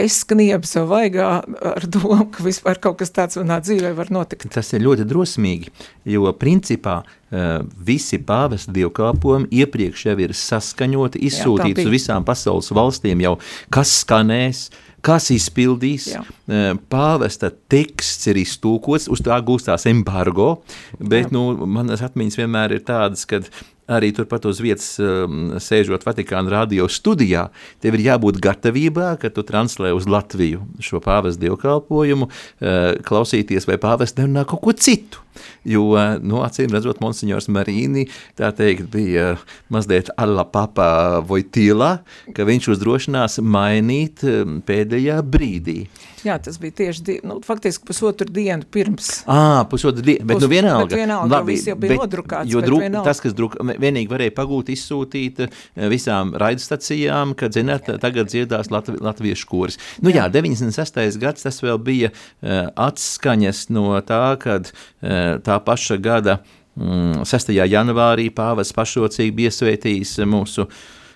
es 0.00 0.18
kniebu 0.26 0.66
sev 0.66 0.88
vaigā 0.90 1.28
ar 1.70 1.86
domu, 1.86 2.26
ka 2.34 2.42
vispār 2.46 2.80
kaut 2.82 2.98
kas 3.02 3.14
tāds 3.14 3.38
manā 3.38 3.60
dzīvē 3.62 3.92
var 3.98 4.10
notikt. 4.14 4.48
Tas 4.52 4.72
ir 4.74 4.82
ļoti 4.86 5.06
drosmīgi, 5.06 5.70
jo 6.10 6.32
principā 6.38 6.98
uh, 7.04 7.62
visi 7.86 8.18
pāvesta 8.18 8.74
dievkalpojumi 8.74 9.52
iepriekš 9.62 10.08
jau 10.10 10.18
ir 10.26 10.34
saskaņoti, 10.34 11.22
izsūtīti 11.30 11.78
bija. 11.78 11.86
uz 11.86 11.98
visām 12.00 12.26
pasaules 12.26 12.74
valstīm 12.74 13.22
jau, 13.22 13.36
kas 13.70 14.00
skanēs, 14.02 14.66
kas 15.06 15.30
izpildīs. 15.34 16.10
Jā. 16.14 16.24
Uh, 16.46 16.72
Pāvesta 16.90 17.52
teksts 17.70 18.28
ir 18.32 18.40
iztūkots, 18.42 19.08
uz 19.12 19.22
tā 19.24 19.38
gūstās 19.46 19.86
embargo, 19.90 20.56
bet 20.98 21.32
nu, 21.34 21.48
manas 21.70 22.04
atmiņas 22.06 22.40
vienmēr 22.42 22.76
ir 22.78 22.84
tādas, 22.86 23.26
kad 23.28 23.48
arī 23.88 24.10
turpat 24.16 24.46
uz 24.50 24.58
vietas 24.62 24.96
um, 25.02 25.52
sēžot 25.62 26.02
Vatikāna 26.06 26.50
radio 26.50 26.88
studijā, 26.90 27.48
tev 27.82 27.94
ir 27.98 28.06
jābūt 28.08 28.40
gatavībā, 28.42 29.12
ka 29.22 29.30
tu 29.30 29.44
translē 29.46 29.92
uz 29.96 30.08
Latviju 30.10 30.64
šo 30.82 30.98
pāvesta 31.04 31.44
dievkalpojumu, 31.46 32.26
uh, 32.30 32.96
klausīties, 33.06 33.68
vai 33.70 33.78
pāvests 33.82 34.18
nerunā 34.18 34.46
kaut 34.48 34.64
ko 34.66 34.74
citu. 34.74 35.22
Jo, 35.68 35.82
uh, 35.92 36.16
nu, 36.24 36.40
acīm 36.46 36.72
redzot, 36.72 36.98
Monsignors 37.04 37.46
Marīni, 37.52 38.06
tā 38.38 38.48
teikt, 38.56 38.88
bija 38.94 39.34
uh, 39.36 39.46
mazliet 39.74 40.10
alla 40.16 40.46
papa 40.48 41.20
Vojtīlā, 41.28 41.92
ka 42.34 42.46
viņš 42.48 42.70
uzdrošinās 42.74 43.38
mainīt 43.44 44.24
um, 44.26 44.60
pēdējā 44.66 45.20
brīdī. 45.26 45.84
Jā, 46.26 46.38
tas 46.42 46.56
bija 46.58 46.74
tieši, 46.80 47.20
nu, 47.28 47.36
faktiski 47.44 47.86
pusotru 47.86 48.26
dienu 48.34 48.64
pirms. 48.74 49.10
Ā, 49.30 49.62
pusotru 49.70 50.02
dienu, 50.02 50.24
bet 50.26 50.40
Pus- 50.40 50.46
nu 50.46 50.48
vienalga. 50.50 50.88
bet 50.88 50.98
vienalga, 50.98 51.38
jo 51.38 51.46
viss 51.46 51.68
jau 51.68 51.76
bija 51.78 51.98
nodrukāts, 52.00 52.50
Jo 52.50 52.62
bet 52.64 52.66
dru, 52.70 52.80
vienalga. 52.82 53.04
tas, 53.12 53.20
kas 53.22 53.36
druk, 53.36 53.54
vienīgi 53.82 54.10
varēja 54.12 54.34
pagūt 54.36 54.72
izsūtīt 54.74 55.42
eh, 55.44 55.56
visām 55.92 56.34
raidstacijām, 56.38 57.36
kad, 57.38 57.56
zināt, 57.56 57.90
tagad 58.02 58.30
dziedās 58.32 58.70
Latvi, 58.74 58.98
latviešu 59.04 59.48
koris. 59.50 59.80
Nu 60.04 60.12
jā, 60.14 60.28
96. 60.32 61.18
gads 61.22 61.46
tas 61.46 61.62
vēl 61.62 61.78
bija 61.82 62.12
uh, 62.12 62.68
atskaņas 62.86 63.66
no 63.74 63.94
tā, 64.06 64.22
kad 64.42 64.70
uh, 64.72 65.36
tā 65.44 65.58
paša 65.64 65.98
gada 66.02 66.38
mm, 66.76 67.24
6. 67.28 67.54
janvārī 67.56 68.28
pāvis 68.34 68.74
pašrocīgi 68.76 69.48
iesvētījis 69.48 70.18
mūsu 70.28 70.68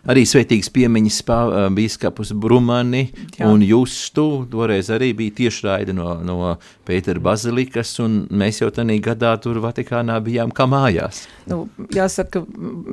Arī 0.09 0.23
svētīgs 0.25 0.71
piemiņas 0.73 1.19
pā- 1.29 1.69
bīskapus 1.77 2.31
Brumani 2.41 3.11
Jā. 3.37 3.51
un 3.51 3.61
Justu, 3.61 4.47
toreiz 4.51 4.89
arī 4.89 5.11
bija 5.17 5.35
tiešraide 5.43 5.93
no, 5.93 6.15
no 6.25 6.55
Pētera 6.89 7.21
bazilikas, 7.23 7.93
un 8.01 8.23
mēs 8.33 8.63
jau 8.63 8.71
tanī 8.75 8.97
gadā 9.05 9.35
tur 9.43 9.61
Vatikānā 9.61 10.17
bijām 10.25 10.51
kā 10.57 10.65
mājās. 10.67 11.27
Nu, 11.51 11.69
jāsaka, 11.93 12.41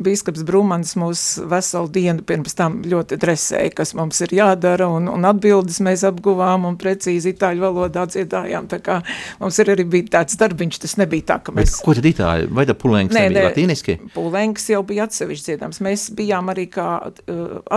bīskaps 0.03 0.43
Brumans 0.45 0.95
mūs 0.99 1.23
veselu 1.49 1.87
dienu 1.95 2.25
pirms 2.27 2.53
tam 2.59 2.81
ļoti 2.83 3.17
dresēja, 3.21 3.71
kas 3.79 3.95
mums 3.97 4.19
ir 4.27 4.35
jādara, 4.37 4.89
un, 4.91 5.07
un 5.09 5.25
atbildes 5.29 5.79
mēs 5.87 6.03
apguvām, 6.11 6.67
un 6.67 6.77
precīzi 6.81 7.31
itāļu 7.33 7.63
valodā 7.69 8.03
dziedājām, 8.11 8.67
tā 8.67 8.81
kā 8.83 8.99
mums 9.39 9.57
ir 9.63 9.71
arī 9.73 9.87
bija 9.95 10.11
tāds 10.19 10.37
darbiņš, 10.43 10.81
tas 10.83 10.97
nebija 10.99 11.29
tā, 11.31 11.39
ka 11.47 11.55
Bet, 11.55 11.65
mēs... 11.71 11.79
ko 11.87 11.95
tad 11.97 12.05
itāļi? 12.11 12.51
Vai 12.51 12.67
tad 12.69 12.81
pulēnks 12.83 13.15
Nē, 13.15 13.25
nebija 13.29 13.47
nē. 13.47 13.49
latīniski? 13.53 13.97
Pūlenks 14.13 14.69
jau 14.75 14.83
bija 14.87 15.07
atsevišķi 15.07 15.47
dziedams, 15.53 15.81
mēs 15.87 16.09
bijām 16.17 16.51
arī 16.53 16.67
kā 16.75 16.96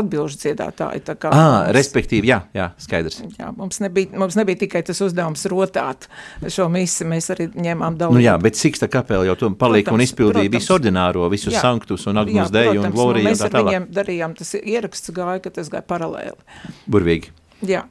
atbilžu 0.01 0.39
dziedātāji, 0.43 1.03
tā 1.07 1.15
kā... 1.21 1.31
Ā, 1.33 1.41
mums- 1.45 1.75
respektīvi, 1.77 2.31
jā, 2.33 2.39
jā, 2.57 2.71
skaidrs. 2.81 3.21
Jā, 3.39 3.51
mums 3.57 3.81
nebija, 3.85 4.13
mums 4.21 4.37
nebija 4.39 4.61
tikai 4.65 4.83
tas 4.87 5.01
uzdevums 5.05 5.45
rotāt 5.53 6.09
šo 6.47 6.69
misi, 6.73 7.07
mēs 7.09 7.31
arī 7.35 7.49
ņēmām 7.55 7.99
dalību. 8.01 8.19
Nu 8.19 8.25
jā, 8.25 8.37
bet 8.43 8.59
Siksta 8.61 8.89
kapela 8.93 9.27
jau 9.29 9.37
to 9.41 9.51
palika 9.55 9.91
un 9.93 9.99
Protams, 10.01 10.11
izpildīja 10.11 10.47
protams. 10.51 10.59
visu 10.61 10.77
ordināro, 10.77 11.29
visus 11.33 11.55
Jā. 11.57 11.65
sanktus 11.67 12.07
un 12.11 12.23
agnus 12.23 12.51
deju 12.55 12.83
un 12.85 12.91
gloriju 12.95 13.25
un 13.27 13.31
Mēs 13.31 13.43
tā 13.43 13.49
ar 13.51 13.57
tālāk. 13.59 13.69
viņiem 13.71 13.89
darījām, 14.01 14.37
tas 14.39 14.55
ieraksts 14.61 15.11
gāja, 15.17 15.41
ka 15.45 15.51
tas 15.61 15.69
gāja 15.73 15.87
paralēli. 15.87 16.39
Burvīgi. 16.91 17.33
Jā, 17.61 17.83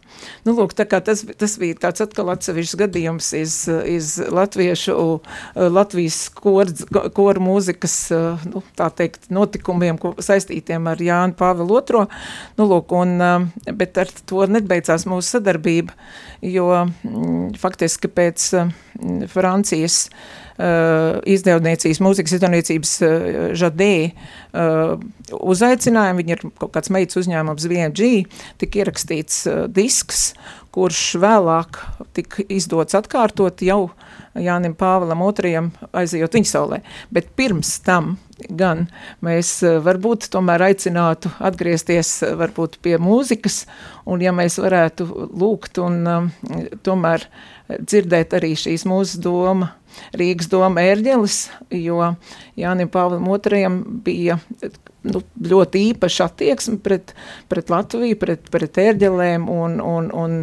nu 0.48 0.56
lūk, 0.58 0.72
tas, 0.74 1.22
tas 1.38 1.54
bija 1.62 1.76
tāds 1.84 2.02
atkal 2.02 2.32
atsevišķs 2.34 2.78
gadījums 2.80 3.28
iz, 3.38 3.54
iz 3.70 4.16
latviešu, 4.34 4.96
uh, 4.98 5.36
Latvijas 5.70 6.18
koru, 6.34 6.74
koru 7.14 7.44
mūzikas, 7.46 7.98
uh, 8.16 8.48
nu, 8.50 8.64
tā 8.80 8.88
teikt, 8.98 9.30
notikumiem, 9.30 10.00
ko 10.02 10.16
saistītiem 10.18 10.90
ar 10.90 11.04
Jānu 11.06 11.38
Pāvilu 11.38 11.84
II. 11.84 12.08
Nu 12.58 12.70
lūk, 12.72 12.98
un, 12.98 13.16
uh, 13.22 13.70
bet 13.70 14.02
ar 14.02 14.10
to 14.26 14.50
nebeidzās 14.50 15.06
mūsu 15.10 15.38
sadarbība, 15.38 15.94
jo 16.42 16.72
mm, 16.82 17.60
faktiski 17.62 18.10
pēc 18.10 18.50
uh, 18.58 18.74
Francijas 19.30 20.08
uh, 20.08 20.49
izdevniecības, 20.60 22.02
mūzikas 22.04 22.34
izdevniecības 22.36 22.94
žadē 23.60 23.94
uh, 24.10 24.98
uzaicinājumu, 25.40 26.20
viņi 26.20 26.36
ir 26.36 26.44
kaut 26.60 26.74
kāds 26.76 26.92
meitas 26.92 27.20
uzņēmums 27.22 27.68
VMG, 27.72 28.10
tika 28.60 28.82
ierakstīts 28.82 29.46
disks, 29.72 30.34
kurš 30.76 31.04
vēlāk 31.22 31.80
tika 32.18 32.44
izdots 32.52 32.98
atkārtot 33.00 33.64
jau 33.66 33.90
Jānim 34.40 34.76
Pāvēlam 34.78 35.24
otrajam 35.26 35.72
aizejot 35.96 36.36
viņa 36.38 36.52
saulē. 36.52 36.82
Bet 37.14 37.32
pirms 37.40 37.80
tam 37.86 38.18
gan. 38.50 38.86
Mēs 39.26 39.52
eh, 39.68 39.78
varbūt 39.84 40.30
tomēr 40.34 40.70
aicinātu 40.70 41.32
atgriezties 41.44 42.12
eh, 42.24 42.36
varbūt 42.40 42.80
pie 42.86 42.98
mūzikas, 43.02 43.64
un 44.10 44.24
ja 44.24 44.34
mēs 44.36 44.60
varētu 44.62 45.08
lūgt 45.40 45.82
un 45.84 46.00
um, 46.08 46.30
tomēr 46.86 47.28
dzirdēt 47.70 48.34
arī 48.40 48.56
šīs 48.58 48.88
mūsu 48.90 49.22
doma, 49.24 49.74
Rīgas 50.16 50.48
doma 50.52 50.84
ērģelis, 50.86 51.38
jo 51.74 52.14
Jānim 52.60 52.92
Pāvēlam 52.94 53.26
otrajam 53.34 53.80
bija 54.06 54.38
nu, 55.04 55.22
ļoti 55.50 55.82
īpaša 55.92 56.28
attieksme 56.30 56.78
pret, 56.84 57.16
pret 57.52 57.72
Latviju, 57.74 58.18
pret, 58.22 58.50
pret 58.54 58.80
ērģelēm, 58.86 59.50
un, 59.50 59.80
un, 59.84 60.12
un 60.14 60.38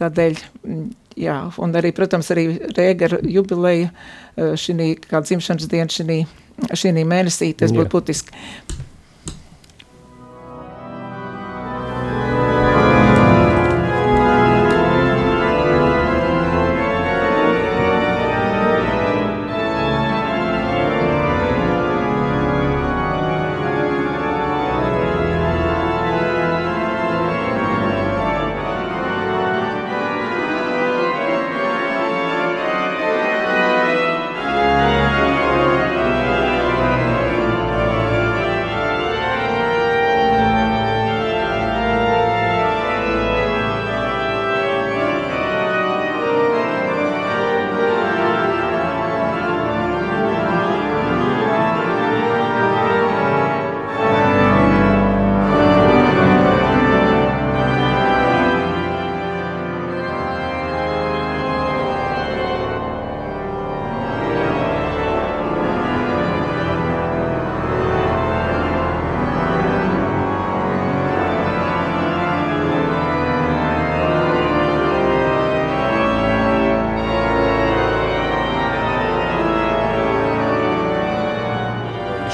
tādēļ, 0.00 0.42
jā, 1.18 1.38
un 1.62 1.78
arī, 1.78 1.94
protams, 1.96 2.30
arī 2.34 2.48
Rēgara 2.76 3.22
jubileja 3.22 3.92
šī 4.36 4.92
kā 5.06 5.22
dzimšanas 5.24 5.70
diena 5.70 5.94
šī 5.94 6.22
šī 6.72 6.92
mēnesī, 7.04 7.52
tas 7.58 7.74
būtu 7.74 7.92
būtiski. 7.94 8.44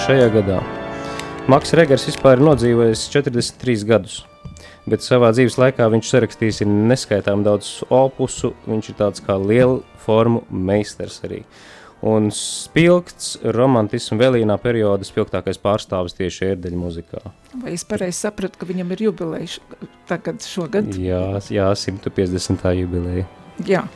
Šajā 0.05 0.27
gadā. 0.35 0.59
Maks 1.49 1.71
Regers 1.79 2.03
vispār 2.05 2.37
ir 2.37 2.45
nodzīvojis 2.45 3.07
43 3.09 3.85
gadus, 3.89 4.17
bet 4.85 5.05
savā 5.05 5.31
dzīves 5.33 5.57
laikā 5.57 5.87
viņš 5.95 6.11
sarakstījis 6.11 6.61
neskaitām 6.69 7.45
daudz 7.47 7.71
opusu, 7.89 8.51
viņš 8.69 8.91
ir 8.91 8.99
tāds 8.99 9.25
kā 9.25 9.39
liela 9.41 9.79
formu 10.05 10.43
meistars 10.53 11.23
arī. 11.25 11.41
Un 12.05 12.29
spilgts 12.37 13.39
romantismu 13.57 14.21
vēlīnā 14.21 14.59
perioda 14.61 15.09
spilgtākais 15.09 15.63
pārstāvis 15.63 16.19
tieši 16.21 16.51
ērdeļu 16.51 16.83
muzikā. 16.85 17.25
Vai 17.63 17.73
es 17.79 17.89
pareizi 17.89 18.27
sapratu, 18.27 18.61
ka 18.61 18.69
viņam 18.69 18.93
ir 18.93 19.07
jubileja 19.07 19.81
tagad 20.11 20.45
šogad? 20.45 20.93
Jā, 21.01 21.27
jā 21.49 21.73
150. 21.87 22.69
jubileja. 22.83 23.25
Jā 23.65 23.87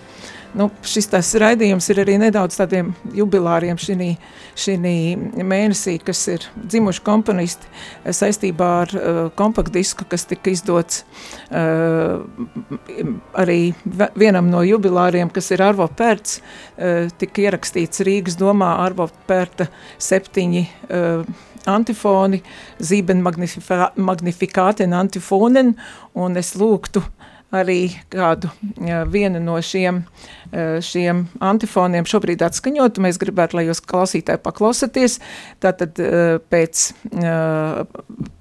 nu, 0.56 0.68
šis 0.86 1.10
raidījums 1.40 1.88
ir 1.92 2.00
arī 2.04 2.16
nedaudz 2.20 2.58
tādiem 2.60 2.92
jubilāriem 3.16 3.78
šī, 3.80 4.10
šī 4.58 4.76
mēnesī, 5.44 5.98
kas 6.04 6.22
ir 6.32 6.46
dzimuši 6.56 7.04
komponisti 7.06 7.68
saistībā 8.04 8.68
ar 8.84 8.94
uh, 8.94 9.20
kompaktdisku, 9.38 10.06
kas 10.08 10.26
tika 10.30 10.52
izdots 10.52 11.02
uh, 11.50 12.24
arī 13.38 13.60
vienam 14.18 14.50
no 14.52 14.62
jubilāriem, 14.66 15.32
kas 15.34 15.52
ir 15.54 15.64
Arvo 15.66 15.88
Pērts, 15.88 16.38
uh, 16.40 17.12
tika 17.20 17.48
ierakstīts 17.48 18.04
Rīgas 18.06 18.38
domā 18.40 18.76
Arvo 18.84 19.08
Pērta 19.28 19.68
septiņi 19.98 20.64
uh, 20.64 21.46
antifoni, 21.68 22.42
Zīben 22.80 23.22
magnifikāten 23.24 24.94
antifonen, 24.96 25.74
un 26.16 26.40
es 26.40 26.54
lūgtu 26.58 27.02
arī 27.54 27.88
kādu 28.12 28.50
vienu 29.08 29.40
no 29.40 29.56
šiem, 29.64 30.02
šiem 30.84 31.24
antifoniem 31.44 32.06
šobrīd 32.08 32.42
atskaņot. 32.46 33.00
Mēs 33.04 33.20
gribētu, 33.20 33.58
lai 33.58 33.66
jūs 33.68 33.82
klausītāji 33.84 34.42
paklausaties. 34.44 35.18
Tātad 35.64 35.98
pēc 36.52 36.84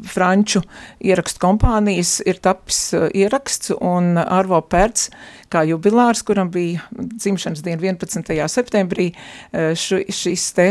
franču 0.08 0.64
ierakstu 1.04 1.44
kompānijas 1.44 2.18
ir 2.28 2.40
tapis 2.44 2.82
ieraksts 2.96 3.74
un 3.78 4.16
Arvo 4.22 4.62
Pērts 4.64 5.10
kā 5.54 5.64
jubilārs, 5.68 6.24
kuram 6.28 6.50
bija 6.54 6.84
dzimšanas 6.92 7.64
diena 7.66 7.82
11. 7.82 8.48
septembrī, 8.52 9.10
š, 9.54 10.02
šis 10.14 10.46
te, 10.58 10.68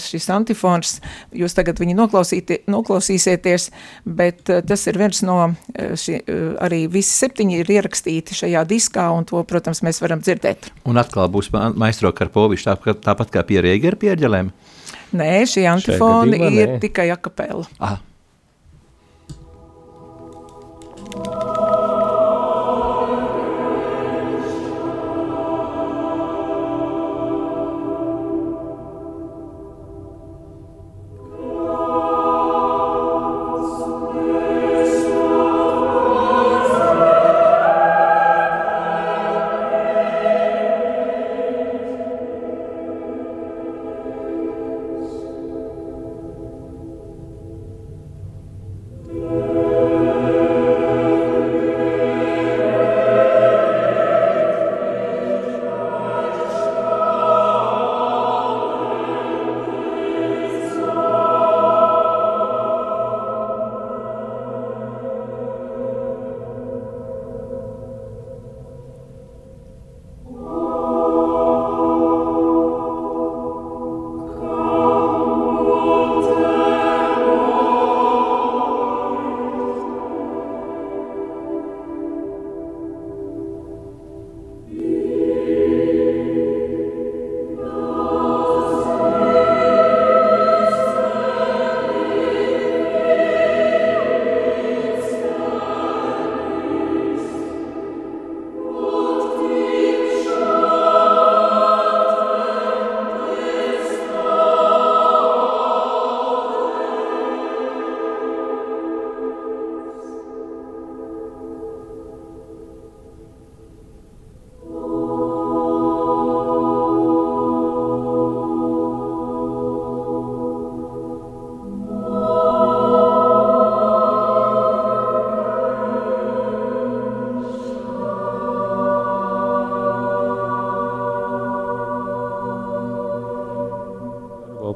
šis 0.00 0.28
antifons, 0.34 0.96
jūs 1.34 1.56
tagad 1.56 1.80
viņu 1.82 1.96
noklausīsieties, 2.70 3.68
bet 4.04 4.42
tas 4.68 4.86
ir 4.90 5.00
viens 5.00 5.22
no, 5.26 5.38
ši, 5.74 6.20
arī 6.64 6.84
visi 6.92 7.12
septiņi 7.24 7.60
ir 7.62 7.74
ierakstīti 7.78 8.38
šajā 8.40 8.64
diskā, 8.70 9.08
un 9.14 9.28
to, 9.28 9.42
protams, 9.48 9.84
mēs 9.86 10.00
varam 10.04 10.22
dzirdēt. 10.24 10.70
Un 10.88 11.00
atkal 11.00 11.28
būs 11.32 11.50
maestro 11.52 12.12
Karpovišs, 12.16 12.68
tā, 12.70 12.96
tāpat 13.04 13.34
kā 13.34 13.44
pie 13.46 13.60
Rēgera 13.64 14.00
pierģelēm? 14.00 14.50
Nē, 15.14 15.30
šie 15.46 15.68
antifoni 15.70 16.40
ir 16.58 16.78
tikai 16.82 17.06
akapela. 17.14 17.68
Aha. 17.78 18.00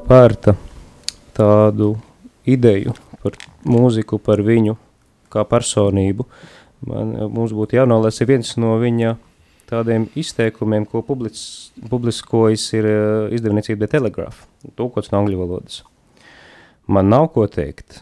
Pērta 0.09 0.55
tādu 1.37 1.93
ideju 2.49 2.95
par 3.21 3.35
mūziku, 3.69 4.17
par 4.17 4.41
viņu 4.41 4.73
kā 5.29 5.43
personību. 5.45 6.25
Man, 6.89 7.11
mums 7.29 7.53
būtu 7.53 7.77
jānolasa 7.77 8.25
viens 8.25 8.55
no 8.57 8.73
viņa 8.81 9.13
tādiem 9.69 10.07
izteikumiem, 10.17 10.87
ko 10.89 11.03
publis, 11.05 11.69
publiskojas 11.91 12.65
ir 12.73 12.89
uh, 12.89 13.27
izdevniecība 13.35 13.85
The 13.85 13.91
Telegraph, 13.99 14.41
tūkots 14.79 15.11
no 15.13 15.21
angļu 15.21 15.43
valodas. 15.43 15.83
Man 16.89 17.11
nav 17.13 17.29
ko 17.35 17.45
teikt. 17.45 18.01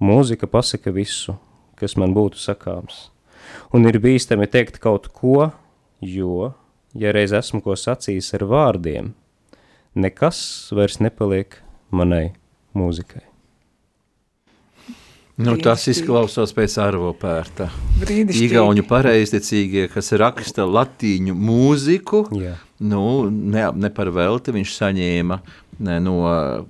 Mūzika 0.00 0.48
pasaka 0.48 0.94
visu, 0.94 1.34
kas 1.76 1.98
man 2.00 2.14
būtu 2.16 2.40
sakāms. 2.40 3.08
Un 3.74 3.84
ir 3.90 4.00
bīstami 4.00 4.48
teikt 4.48 4.78
kaut 4.80 5.10
ko, 5.12 5.50
jo, 6.00 6.52
ja 6.96 7.12
reiz 7.12 7.34
esmu 7.36 7.60
ko 7.66 7.76
sacījis 7.76 8.32
ar 8.38 8.46
vārdiem, 8.48 9.12
nekas 9.94 10.40
vairs 10.74 10.98
nepaliek 11.00 11.60
manai 11.90 12.32
mūzikai. 12.76 13.24
Nu, 15.38 15.54
tas 15.62 15.84
izklausās 15.86 16.50
pēc 16.50 16.74
arvo 16.82 17.12
pērta. 17.14 17.68
Igauņu 18.02 18.82
pareizticīgie, 18.88 19.84
kas 19.92 20.10
raksta 20.18 20.66
latīņu 20.66 21.36
mūziku, 21.38 22.24
Jā. 22.34 22.56
nu, 22.82 23.04
ne, 23.30 23.68
ne 23.70 23.90
par 23.94 24.10
velti 24.10 24.56
viņš 24.56 24.74
saņēma 24.80 25.38
ne, 25.86 26.00
no 26.02 26.16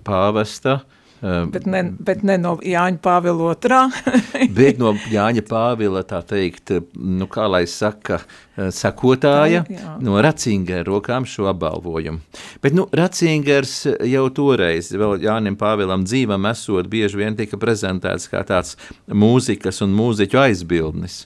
pāvesta 0.04 0.76
uh, 0.82 0.97
bet 1.20 1.66
ne, 1.66 1.82
bet 2.04 2.22
ne 2.26 2.36
no 2.40 2.54
Jāņa 2.62 3.00
Pāvila 3.02 3.52
otrā. 3.52 3.80
bet 4.58 4.78
no 4.80 4.92
Jāņa 5.10 5.44
Pāvila, 5.48 6.02
tā 6.06 6.20
teikt, 6.26 6.72
nu 6.94 7.28
kā 7.30 7.48
lai 7.50 7.64
saka, 7.70 8.20
eh, 8.56 8.70
sakotāja, 8.74 9.64
tā, 9.68 9.96
no 10.04 10.18
Ratzingera 10.22 10.86
rokām 10.86 11.26
šo 11.28 11.48
apbalvojumu. 11.52 12.22
Bet, 12.62 12.76
nu, 12.76 12.86
Ratzingers 12.94 13.80
jau 14.06 14.24
toreiz, 14.34 14.92
vēl 14.94 15.18
Jānim 15.26 15.58
Pāvilam 15.58 16.06
dzīvam 16.06 16.48
esot, 16.52 16.90
bieži 16.90 17.22
vien 17.22 17.38
tika 17.38 17.60
prezentēts 17.60 18.30
kā 18.30 18.44
tāds 18.46 18.76
mūzikas 19.08 19.82
un 19.86 19.96
mūziķu 19.98 20.44
aizbildnis. 20.46 21.22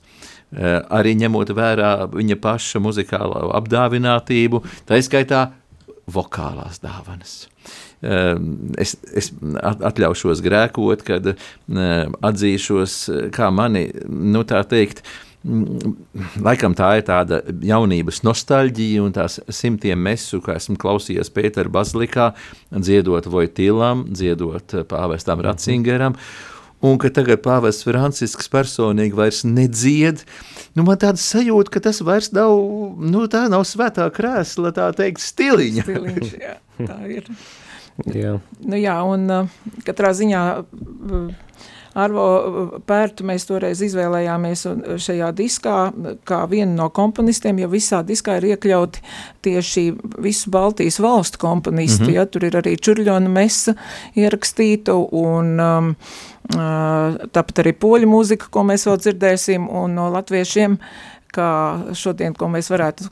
Uh, 0.53 0.83
arī 0.93 1.15
ņemot 1.17 1.49
vērā 1.57 1.93
viņa 2.13 2.37
paša 2.45 2.81
muzikālo 2.85 3.47
apdāvinātību, 3.57 4.61
tā 4.85 4.99
izskaitā 5.01 5.47
vokālās 6.13 6.83
dāvanas. 6.83 7.47
Ehm, 8.03 8.73
es, 8.83 8.97
es 9.15 9.31
atļaušos 9.63 10.43
grēkot, 10.43 11.05
kad 11.07 11.29
ehm, 11.33 12.17
atzīšos, 12.19 12.97
kā 13.35 13.51
mani, 13.55 13.89
nu 14.11 14.43
tā 14.49 14.65
teikt, 14.69 15.05
Laikam 15.43 16.71
tā 16.79 16.89
ir 17.01 17.05
tāda 17.09 17.41
jaunības 17.67 18.21
nostalģija 18.23 19.01
un 19.03 19.15
tās 19.17 19.41
simtiem 19.51 19.99
mesu, 19.99 20.39
kā 20.39 20.55
esmu 20.55 20.77
klausījies 20.79 21.33
Pētera 21.35 21.73
Bazilikā, 21.73 22.29
dziedot 22.71 23.27
Vojtīlam, 23.27 24.05
dziedot 24.15 24.77
pāvestam 24.87 25.43
Ratzingeram, 25.43 26.15
un 26.87 27.01
ka 27.03 27.11
tagad 27.11 27.43
pāvests 27.43 27.83
Francisks 27.89 28.47
personīgi 28.55 29.19
vairs 29.19 29.43
nedzied, 29.43 30.23
nu 30.79 30.87
man 30.87 31.03
tāda 31.03 31.19
sajūta, 31.19 31.75
ka 31.75 31.83
tas 31.89 31.99
vairs 32.07 32.31
nav, 32.39 32.55
nu 33.03 33.27
tā 33.27 33.49
nav 33.51 33.67
svētā 33.67 34.07
krēsla, 34.15 34.71
tā 34.79 34.93
teikt, 34.95 35.27
stiliņa. 35.27 35.89
Stiliņš, 35.91 36.39
jā, 36.39 36.57
tā 36.87 37.03
ir. 37.19 37.27
Jā. 38.09 38.39
Nu, 38.65 38.79
jā, 38.81 38.97
un 39.05 39.31
uh, 39.31 39.57
katrā 39.87 40.13
ziņā 40.17 40.43
uh, 40.59 41.33
Arvo 41.93 42.81
Pērtu 42.89 43.25
mēs 43.29 43.45
toreiz 43.49 43.83
izvēlējāmies 43.85 44.65
šajā 45.05 45.29
diskā 45.37 45.77
kā 46.29 46.41
vienu 46.49 46.73
no 46.79 46.89
komponistiem, 46.95 47.61
jo 47.61 47.69
visā 47.73 48.01
diskā 48.07 48.39
ir 48.41 48.53
iekļauti 48.55 49.03
tieši 49.45 49.85
visu 50.25 50.53
Baltijas 50.55 50.97
valstu 51.05 51.43
komponisti, 51.43 52.03
mm 52.03 52.09
-hmm. 52.09 52.15
ja 52.17 52.27
tur 52.27 52.45
ir 52.49 52.57
arī 52.63 52.77
Čurļona 52.81 53.29
mesa 53.29 53.75
ierakstīta 54.17 54.95
un 54.97 55.61
um, 55.61 55.95
tāpat 56.49 57.59
arī 57.61 57.73
poļu 57.73 58.09
mūzika, 58.09 58.49
ko 58.51 58.65
mēs 58.65 58.87
vēl 58.89 58.99
dzirdēsim, 58.99 59.69
un 59.69 59.95
no 59.95 60.09
latviešiem 60.17 60.73
uh, 60.73 61.12
kā 61.35 61.49
šodien, 61.99 62.37
ko 62.39 62.49
mēs 62.53 62.71
varētu 62.73 63.09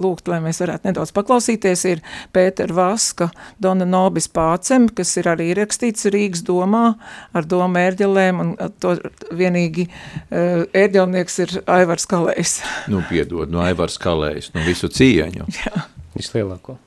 lūgt, 0.00 0.28
lai 0.30 0.40
mēs 0.44 0.62
varētu 0.62 0.88
nedaudz 0.90 1.14
paklausīties, 1.16 1.84
ir 1.90 2.02
Pēter 2.34 2.74
Vaska, 2.76 3.30
Dona 3.62 3.86
Nobis 3.88 4.28
Pācem, 4.32 4.88
kas 4.92 5.14
ir 5.20 5.30
arī 5.32 5.52
rakstīts 5.58 6.08
Rīgas 6.12 6.44
domā 6.46 6.84
ar 7.32 7.48
domu 7.48 7.80
ērģelēm, 7.82 8.44
un 8.44 8.54
to 8.82 8.96
vienīgi 9.30 9.88
ērģelnieks 10.30 11.42
ir 11.46 11.58
Aivars 11.70 12.08
Kalējs. 12.10 12.60
Nu, 12.92 13.02
piedod, 13.10 13.50
no 13.52 13.64
Aivars 13.64 13.98
Kalējs, 14.02 14.52
no 14.56 14.64
visu 14.66 14.90
cieņu. 14.92 15.48
Jā. 15.62 15.86
Vislielāko. 16.16 16.78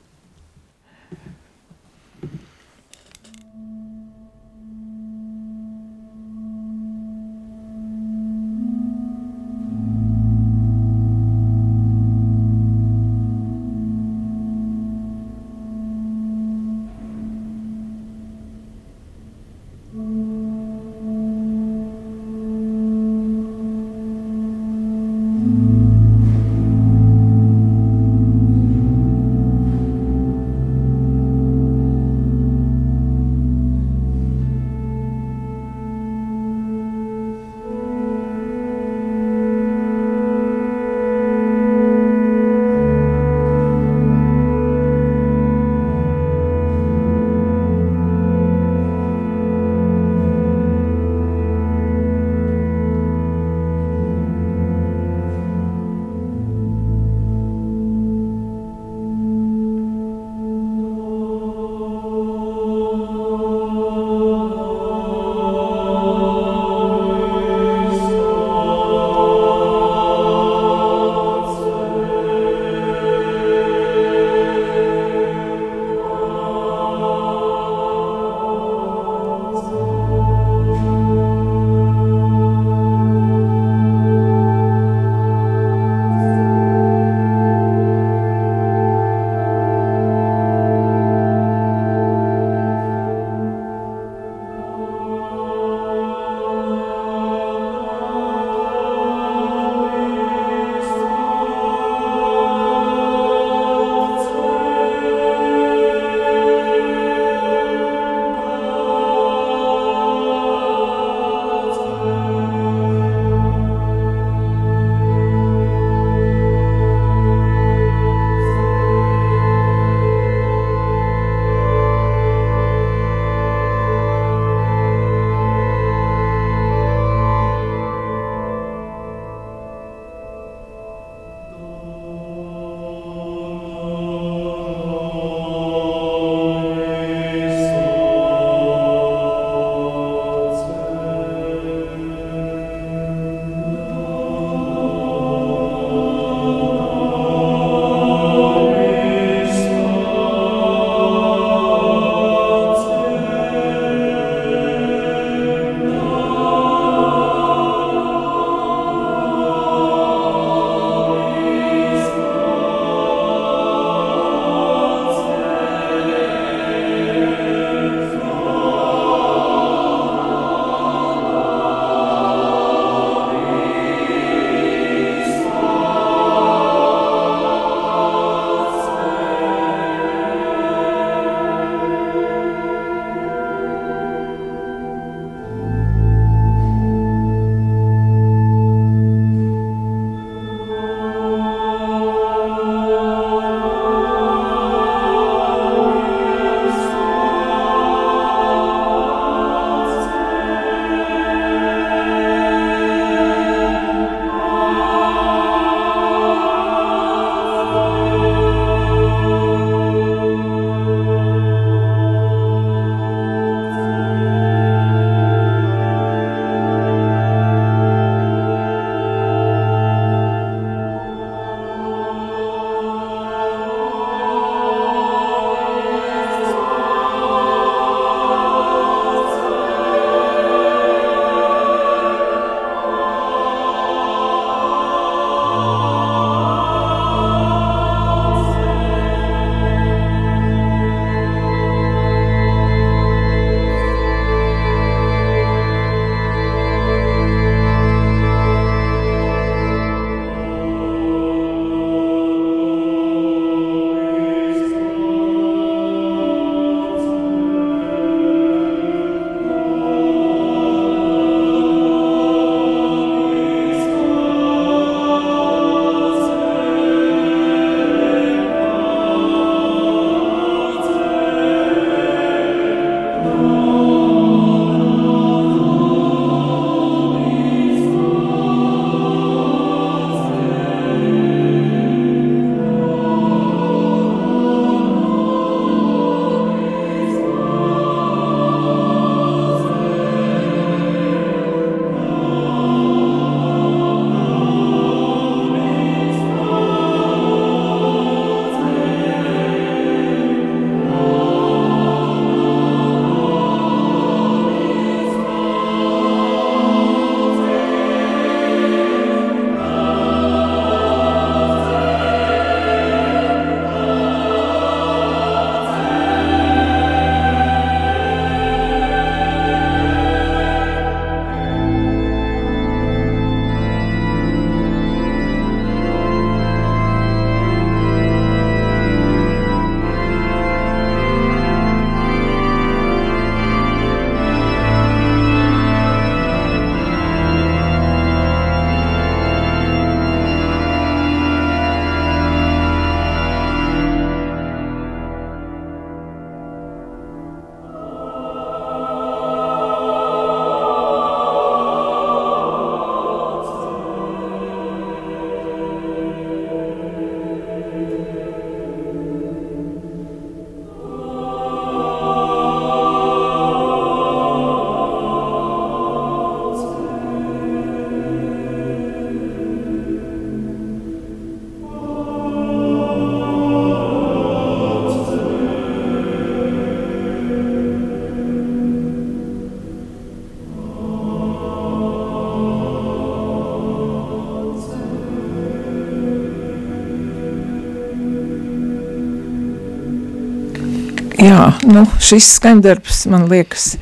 Jā, 391.16 391.54
nu, 391.64 391.86
šis 392.02 392.26
skandarbs, 392.36 393.06
man 393.08 393.24
liekas, 393.30 393.76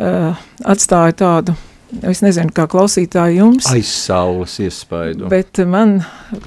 uh, 0.00 0.38
atstāja 0.64 1.12
tādu, 1.18 1.54
es 2.08 2.22
nezinu, 2.24 2.54
kā 2.56 2.64
klausītāji 2.70 3.36
jums. 3.36 3.68
Aiz 3.68 3.90
saules 4.06 4.54
iespaidu. 4.64 5.28
Bet 5.28 5.60
man 5.68 5.98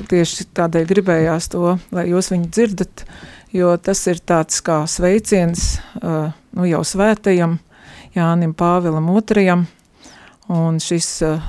tieši 0.10 0.48
tādēļ 0.58 0.88
gribējās 0.89 1.52
to, 1.54 1.76
lai 1.93 2.08
jūs 2.10 2.32
viņu 2.34 2.50
dzirdat, 2.50 3.04
jo 3.54 3.76
tas 3.78 4.02
ir 4.10 4.24
tāds 4.26 4.63
kā 4.65 4.80
sveiciens, 4.89 5.76
uh, 6.02 6.34
nu 6.58 6.65
jau 6.72 6.82
svētajam 6.88 7.60
Jānim 8.17 8.56
Pāvilam 8.58 9.13
otrajam, 9.13 9.67
un 10.50 10.82
šis 10.82 11.12
uh, 11.30 11.46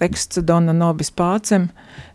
teksts 0.00 0.40
Dona 0.48 0.72
Nobis 0.72 1.12
Pācem, 1.12 1.68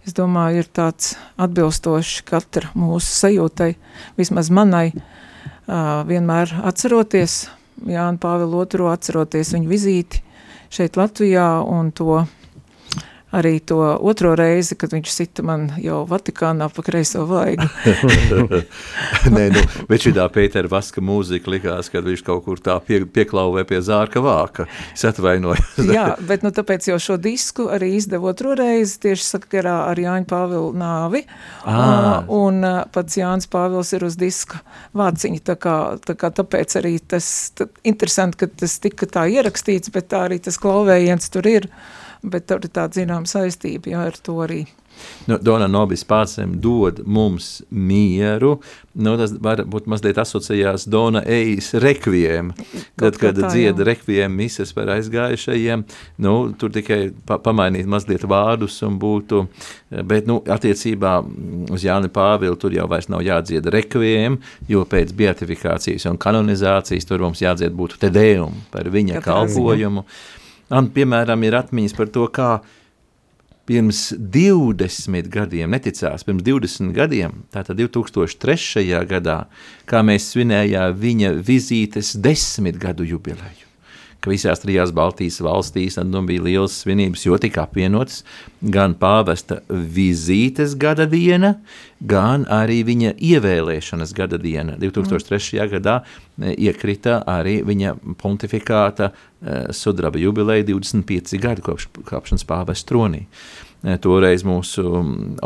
es 0.10 0.17
domāju, 0.17 0.65
ir 0.65 0.74
tāds 0.74 1.13
atbilstoši 1.38 2.26
katra 2.34 2.74
mūsu 2.74 3.13
sajūtai, 3.13 3.72
vismaz 4.17 4.50
manai, 4.50 4.88
uh, 4.95 5.15
vienmēr 5.69 6.53
atceroties 6.65 7.43
Jānu 7.88 8.19
Pāvilu 8.19 8.60
otro, 8.63 8.89
atceroties 8.91 9.53
viņu 9.55 9.69
vizīti 9.69 10.23
šeit 10.73 10.97
Latvijā 10.99 11.62
un 11.65 11.91
to 11.95 12.23
arī 13.31 13.59
to 13.59 13.77
otro 14.01 14.33
reizi, 14.37 14.75
kad 14.79 14.93
viņš 14.93 15.11
sita 15.13 15.43
man 15.45 15.67
jau 15.81 16.01
Vatikānā 16.09 16.69
pa 16.73 16.83
kreiso 16.85 17.25
vaigu. 17.29 17.67
Nē, 19.35 19.45
nu, 19.53 19.63
bet 19.89 20.05
šī 20.05 20.13
tā 20.17 20.25
Pētera 20.33 20.71
Vaska 20.71 21.03
mūzika 21.05 21.51
likās, 21.53 21.91
kad 21.93 22.07
viņš 22.07 22.23
kaut 22.25 22.43
kur 22.47 22.61
tā 22.63 22.79
pie, 22.85 23.03
pieklauvē 23.05 23.65
pie 23.69 23.81
zārka 23.85 24.23
vāka. 24.23 24.65
Es 24.95 25.05
atvainoju. 25.07 25.61
Jā, 25.95 26.07
bet 26.25 26.45
nu 26.45 26.53
tāpēc 26.55 26.89
jau 26.89 26.97
šo 27.01 27.19
disku 27.21 27.67
arī 27.69 27.91
izdevu 27.99 28.31
otro 28.31 28.55
reizi 28.57 28.97
tieši 29.05 29.27
sakarā 29.35 29.77
ar 29.91 30.01
Jāņu 30.01 30.29
Pāvilu 30.29 30.73
nāvi. 30.77 31.23
À. 31.69 32.25
Un 32.33 32.65
pats 32.93 33.19
Jānis 33.19 33.49
Pāvils 33.51 33.93
ir 33.97 34.05
uz 34.07 34.17
diska 34.19 34.63
vāciņa, 34.97 35.45
tā 35.51 35.57
kā, 35.61 35.77
tā 36.05 36.17
kā 36.17 36.33
tāpēc 36.33 36.79
arī 36.81 36.97
tas 36.99 37.29
tā, 37.57 37.69
interesanti, 37.87 38.41
ka 38.41 38.49
tas 38.63 38.79
tika 38.81 39.09
tā 39.09 39.29
ierakstīts, 39.29 39.93
bet 39.93 40.09
tā 40.13 40.25
arī 40.29 40.41
tas 40.43 40.57
klauvējiens 40.61 41.29
tur 41.33 41.49
ir. 41.49 41.69
Bet 42.23 42.49
tur 42.51 42.63
ir 42.63 42.73
tāda 42.75 42.99
zinām 42.99 43.27
saistība, 43.29 43.93
jā, 43.93 44.03
ar 44.12 44.17
to 44.23 44.36
arī. 44.43 44.65
Nu, 45.27 45.38
Dona 45.39 45.67
Nobis 45.69 46.01
pārsēm 46.08 46.55
dod 46.63 47.01
mums 47.08 47.62
mieru, 47.69 48.55
nu, 48.99 49.13
tas 49.19 49.32
varbūt 49.39 49.86
mazliet 49.91 50.17
asociējās 50.19 50.88
Dona 50.91 51.21
Ejas 51.29 51.69
rekviem, 51.79 52.49
tad, 52.99 53.19
kad 53.21 53.38
tā, 53.38 53.51
dzieda 53.53 53.86
rekviem 53.88 54.34
mises 54.36 54.73
par 54.75 54.89
aizgājušajiem, 54.95 55.86
nu, 56.25 56.34
tur 56.60 56.73
tikai 56.75 56.99
pa 57.27 57.38
pamainīt 57.43 57.88
mazliet 57.89 58.25
vārdus 58.27 58.79
un 58.88 58.97
būtu, 58.99 59.43
bet, 60.10 60.27
nu, 60.29 60.39
attiecībā 60.58 61.13
uz 61.69 61.86
Jāni 61.86 62.12
Pāvilu 62.12 62.58
tur 62.60 62.75
jau 62.75 62.89
vairs 62.91 63.12
nav 63.13 63.23
jādzieda 63.23 63.71
rekviem, 63.75 64.39
jo 64.71 64.84
pēc 64.89 65.13
beatifikācijas 65.19 66.10
un 66.10 66.19
kanonizācijas 66.19 67.08
tur 67.08 67.23
mums 67.27 67.45
jādzied 67.45 67.75
būtu 67.77 68.01
tedeum 68.01 68.65
par 68.73 68.89
viņa 68.89 69.19
Katrā 69.19 69.29
kalpojumu. 69.29 70.08
Ziņa. 70.08 70.38
Man, 70.69 70.91
piemēram, 70.93 71.45
ir 71.47 71.58
atmiņas 71.58 71.95
par 71.97 72.12
to, 72.13 72.27
kā 72.34 72.49
pirms 73.69 74.10
20 74.17 75.29
gadiem, 75.29 75.69
neticās, 75.73 76.25
pirms 76.25 76.45
20 76.45 76.93
gadiem, 76.97 77.43
tātad 77.53 77.77
2003. 77.77 78.86
gadā, 79.10 79.39
kā 79.89 80.03
mēs 80.05 80.32
svinējām 80.34 80.97
viņa 80.97 81.34
vizītes 81.45 82.15
desmit 82.17 82.82
gadu 82.82 83.05
jubileju 83.05 83.68
ka 84.19 84.32
visās 84.32 84.60
trijās 84.63 84.91
Baltijas 84.95 85.39
valstīs 85.43 85.97
nu, 86.03 86.21
bija 86.27 86.43
liels 86.43 86.75
svinības, 86.84 87.25
jo 87.25 87.38
tika 87.39 87.63
apvienotas 87.63 88.23
gan 88.60 88.95
pāvesta 88.99 89.62
vizītes 89.69 90.75
gada 90.79 91.05
diena, 91.10 91.53
gan 91.99 92.45
arī 92.51 92.82
viņa 92.88 93.13
ievēlēšanas 93.15 94.13
gada 94.17 94.39
diena. 94.41 94.75
2003. 94.79 95.39
Mm. 95.39 95.71
gadā 95.75 95.95
e, 96.01 96.53
iekrita 96.67 97.21
arī 97.27 97.60
viņa 97.67 97.95
pontifikāta 98.19 99.12
uh, 99.13 99.71
sudraba 99.75 100.19
jubileja 100.19 100.67
25 100.67 101.39
gadi 101.39 101.63
kopš 101.63 101.89
kāpšanas 102.10 102.47
pāvesta 102.47 102.91
tronī. 102.91 103.25
E, 103.79 103.95
toreiz 104.03 104.43
mūsu 104.43 104.84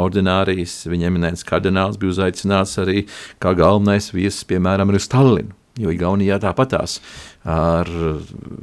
ordinārijas, 0.01 0.79
viņa 0.89 1.09
eminents 1.11 1.45
kardināls 1.45 1.99
bija 2.01 2.15
uzaicināts 2.15 2.79
arī 2.81 3.05
kā 3.43 3.53
galvenais 3.57 4.09
viesis, 4.13 4.41
piemēram, 4.49 4.89
uz 4.89 5.05
Stallinu, 5.05 5.53
jo 5.77 5.93
Igaunijā 5.93 6.39
tāpatās 6.41 6.97
ar 7.43 7.89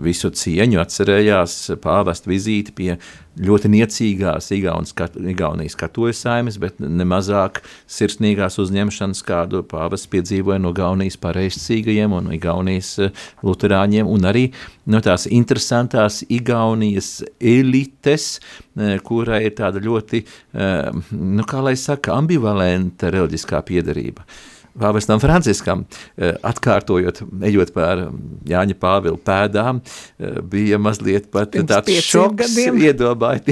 visu 0.00 0.30
cieņu 0.32 0.80
atcerējās 0.80 1.56
pāvest 1.84 2.28
vizīti 2.30 2.72
pie 2.72 2.94
ļoti 3.40 3.70
niecīgās 3.72 4.50
Igaunijas 4.56 5.76
katojas 5.78 6.20
saimes, 6.24 6.56
bet 6.60 6.80
nemazāk 6.80 7.60
sirsnīgās 7.90 8.58
uzņemšanas, 8.62 9.22
kādu 9.26 9.62
pāvests 9.68 10.10
piedzīvoja 10.12 10.60
no 10.62 10.72
Gaunijas 10.76 11.18
pareizcīgajiem 11.20 12.16
un 12.16 12.32
Igaunijas 12.36 12.92
eh, 13.04 13.24
luterāņiem, 13.46 14.08
un 14.08 14.28
arī 14.28 14.46
no 14.90 15.00
tās 15.04 15.28
interesantās 15.30 16.22
Igaunijas 16.28 17.20
elites, 17.38 18.32
eh, 18.76 18.96
kurai 19.04 19.44
ir 19.48 19.56
tāda 19.60 19.82
ļoti, 19.84 20.24
eh, 20.24 21.02
nu 21.12 21.46
kā 21.48 21.62
lai 21.64 21.76
saka, 21.80 22.16
ambivalenta 22.16 23.12
reliģiskā 23.12 23.62
piedarība. 23.68 24.26
Pāvestam 24.78 25.20
Franciskam, 25.22 25.84
eh, 26.16 26.36
atkārtojot, 26.46 27.22
ejot 27.48 27.72
pār 27.74 28.06
Jāņa 28.48 28.76
Pāvila 28.78 29.18
pēdām, 29.18 29.80
eh, 29.82 30.40
bija 30.42 30.78
mazliet 30.78 31.30
pat 31.32 31.52
Pirms 31.56 31.70
tāds 31.72 32.06
šoks 32.06 32.56
iedomājot. 32.86 33.50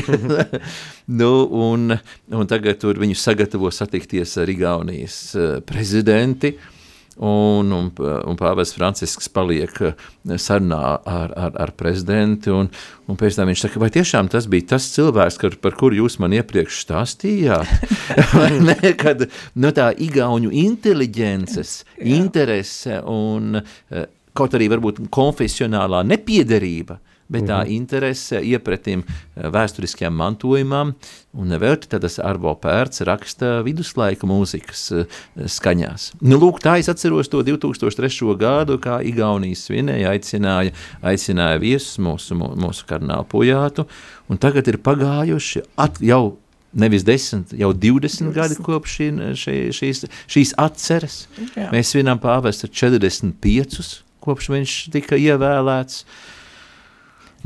nu, 1.21 1.33
un, 1.69 1.99
un 2.31 2.51
tagad 2.51 2.79
tur 2.83 3.01
viņu 3.03 3.19
sagatavo 3.19 3.73
satikties 3.75 4.37
ar 4.39 4.51
Igaunijas 4.53 5.21
eh, 5.35 5.61
prezidenti, 5.67 6.55
uh, 6.55 6.78
un, 7.19 7.73
un, 7.75 7.89
un 7.99 8.39
pāvests 8.39 8.77
Francisks 8.77 9.29
paliek 9.33 9.75
eh, 9.83 9.95
sarunā 10.39 10.81
ar, 11.03 11.33
ar, 11.35 11.57
ar 11.67 11.73
prezidentu, 11.79 12.55
un, 12.63 12.71
un 13.09 13.19
pēc 13.19 13.39
tam 13.39 13.51
viņš 13.51 13.65
saka, 13.65 13.83
vai 13.83 13.91
tiešām 13.95 14.31
tas 14.33 14.47
bija 14.51 14.75
tas 14.75 14.87
cilvēks, 14.95 15.41
kar, 15.43 15.57
par 15.63 15.77
kuru 15.79 15.99
jūs 16.03 16.19
man 16.23 16.37
iepriekš 16.39 16.83
stāstījāt? 16.85 17.89
ne, 18.69 18.79
kad 19.01 19.27
no 19.59 19.73
tā 19.75 19.91
igauņu 20.07 20.53
inteliģences, 20.63 21.75
interese 22.07 23.03
un 23.11 23.61
eh, 23.61 24.09
kaut 24.39 24.55
arī 24.55 24.71
varbūt 24.71 25.03
konfesionālā 25.15 26.05
nepiederība, 26.07 27.01
bet 27.29 27.47
tā 27.49 27.61
mhm. 27.63 27.73
interese 27.77 28.41
iepretim 28.45 29.05
eh, 29.05 29.49
vēsturiskajam 29.53 30.17
mantojumam, 30.19 30.95
un 31.39 31.53
nevelti 31.53 31.91
tad 31.93 32.05
tas 32.07 32.19
Arvo 32.25 32.55
Pērts 32.59 33.05
raksta 33.09 33.59
viduslaika 33.67 34.29
mūzikas 34.29 34.85
eh, 34.97 35.21
skaņās. 35.59 36.11
Nu, 36.25 36.41
lūk, 36.41 36.63
tā 36.65 36.79
es 36.81 36.91
atceros 36.91 37.31
to 37.33 37.43
2003. 37.47 38.33
gadu, 38.41 38.79
kā 38.83 38.99
Igaunijas 39.07 39.67
svinēja, 39.69 40.15
aicināja, 40.17 40.75
aicināja 41.05 41.61
viesus 41.63 42.01
mūsu, 42.03 42.37
mūsu 42.39 42.89
kardinālu 42.89 43.29
pujātu, 43.29 43.87
un 44.29 44.41
tagad 44.41 44.69
ir 44.71 44.81
pagājuši 44.85 45.65
at, 45.81 46.01
jau 46.05 46.39
nevis 46.79 47.05
10, 47.05 47.55
jau 47.59 47.71
20 47.73 48.33
gadi 48.37 48.59
kopš 48.65 48.97
šī, 48.99 49.07
šī, 49.41 49.55
šīs, 49.77 50.03
šīs 50.29 50.57
atceres. 50.61 51.23
Jā. 51.57 51.71
Mēs 51.73 51.95
svinām 51.95 52.21
pāvesta 52.23 52.69
45, 52.69 54.03
kopš 54.25 54.51
viņš 54.53 54.75
tika 54.93 55.17
ievēlēts. 55.17 56.03
Uh, 56.05 56.35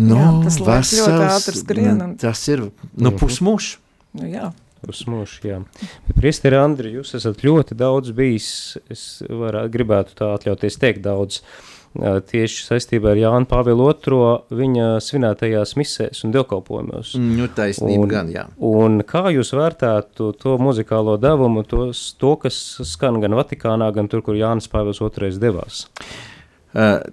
Nu, 0.01 0.17
jā, 0.17 0.29
tas 0.47 0.59
vesels, 0.63 1.09
ļoti 1.09 1.29
ātri 1.29 1.59
skrien. 1.59 2.03
Un... 2.05 2.15
Tas 2.21 2.43
ir 2.49 2.65
nu, 2.67 3.11
mhm. 3.11 3.19
pusmušs. 3.21 3.77
Nu, 4.19 4.29
jā. 4.29 4.53
Pusmušs, 4.83 5.43
jā. 5.47 5.61
Priesteri 6.17 6.59
Andri, 6.59 6.97
jūs 6.97 7.15
esat 7.15 7.45
ļoti 7.47 7.77
daudz 7.79 8.11
bijis, 8.17 8.49
es 8.91 9.05
varētu, 9.29 9.71
gribētu 9.77 10.17
tā 10.19 10.33
atļauties 10.35 10.79
teikt 10.83 11.05
daudz, 11.05 11.39
tieši 11.93 12.65
saistībā 12.65 13.13
ar 13.13 13.21
Jānu 13.21 13.49
Pāvilu 13.51 13.91
II 13.93 14.59
viņa 14.59 14.87
svinētajās 15.05 15.77
misēs 15.77 16.25
un 16.25 16.33
dievkalpojumos. 16.35 17.15
Nu, 17.21 17.47
taisnība 17.53 18.07
un, 18.07 18.11
gan, 18.11 18.33
jā. 18.33 18.47
Un 18.57 19.05
kā 19.07 19.27
jūs 19.35 19.53
vērtētu 19.55 20.33
to 20.41 20.57
muzikālo 20.63 21.19
devumu, 21.21 21.67
tos, 21.69 22.05
to, 22.19 22.35
kas 22.41 22.59
skan 22.89 23.21
gan 23.23 23.37
Vatikānā, 23.37 23.93
gan 23.95 24.09
tur, 24.11 24.25
kur 24.25 24.39
Jānis 24.41 24.71
Pāvils 24.73 25.03
II 25.05 25.37
devās? 25.43 25.85
Uh, 26.73 27.05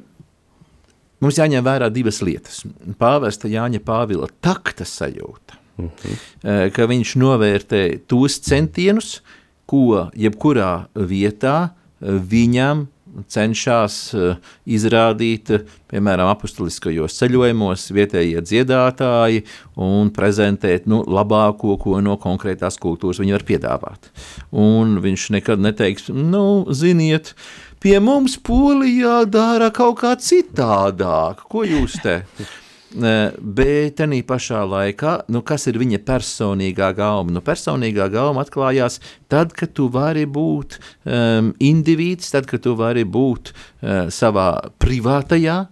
Mums 1.20 1.39
jāņem 1.39 1.65
vērā 1.65 1.89
divas 1.91 2.22
lietas. 2.24 2.61
Pāvesta 2.99 3.49
Jāņa 3.51 3.82
Pāvila 3.84 4.30
takta 4.41 4.88
sajūta, 4.88 5.57
mm 5.78 5.89
-hmm. 5.89 6.72
ka 6.72 6.88
viņš 6.88 7.15
novērtē 7.20 7.84
tos 8.07 8.39
centienus, 8.39 9.20
ko 9.65 10.09
jebkurā 10.15 10.88
vietā 10.95 11.72
viņam 12.01 12.88
cenšas 13.28 13.95
eh, 14.13 14.49
izrādīt, 14.70 15.51
piemēram, 15.89 16.30
apustuliskajos 16.34 17.17
ceļojumos 17.20 17.88
vietējie 17.95 18.43
dziedātāji 18.45 19.43
un 19.76 20.11
prezentēt 20.15 20.88
nu, 20.89 21.01
labāko, 21.07 21.78
ko 21.82 22.01
no 22.05 22.17
konkrētās 22.22 22.80
kultūras 22.82 23.22
viņi 23.22 23.36
var 23.38 23.47
piedāvāt. 23.47 24.11
Un 24.51 24.99
viņš 25.03 25.30
nekad 25.39 25.63
neteiks, 25.63 26.09
nu, 26.13 26.45
ziniet, 26.76 27.34
uh, 27.34 27.68
pie 27.80 27.98
mums 28.04 28.38
Polijā 28.44 29.24
dara 29.30 29.70
kaut 29.76 30.02
kā 30.04 30.16
citādāk. 30.20 31.46
Ko 31.50 31.66
jūs 31.68 32.00
te? 32.04 32.22
bet 32.90 34.00
tā 34.00 34.08
pašā 34.26 34.64
laikā, 34.66 35.26
nu, 35.30 35.42
kas 35.46 35.68
ir 35.70 35.78
viņa 35.78 36.00
personīgā 36.06 36.90
gauma? 36.98 37.32
Nu, 37.32 37.42
personīgā 37.42 38.10
gauma 38.10 38.42
atklājās 38.42 39.00
tad, 39.30 39.54
kad 39.54 39.74
tu 39.74 39.90
vari 39.90 40.26
būt 40.26 40.80
um, 41.06 41.54
indivīds, 41.60 42.32
tad, 42.32 42.48
kad 42.50 42.64
tu 42.66 42.76
vari 42.76 43.06
būt 43.06 43.54
uh, 43.54 44.10
savā 44.10 44.72
privātajā 44.82 45.68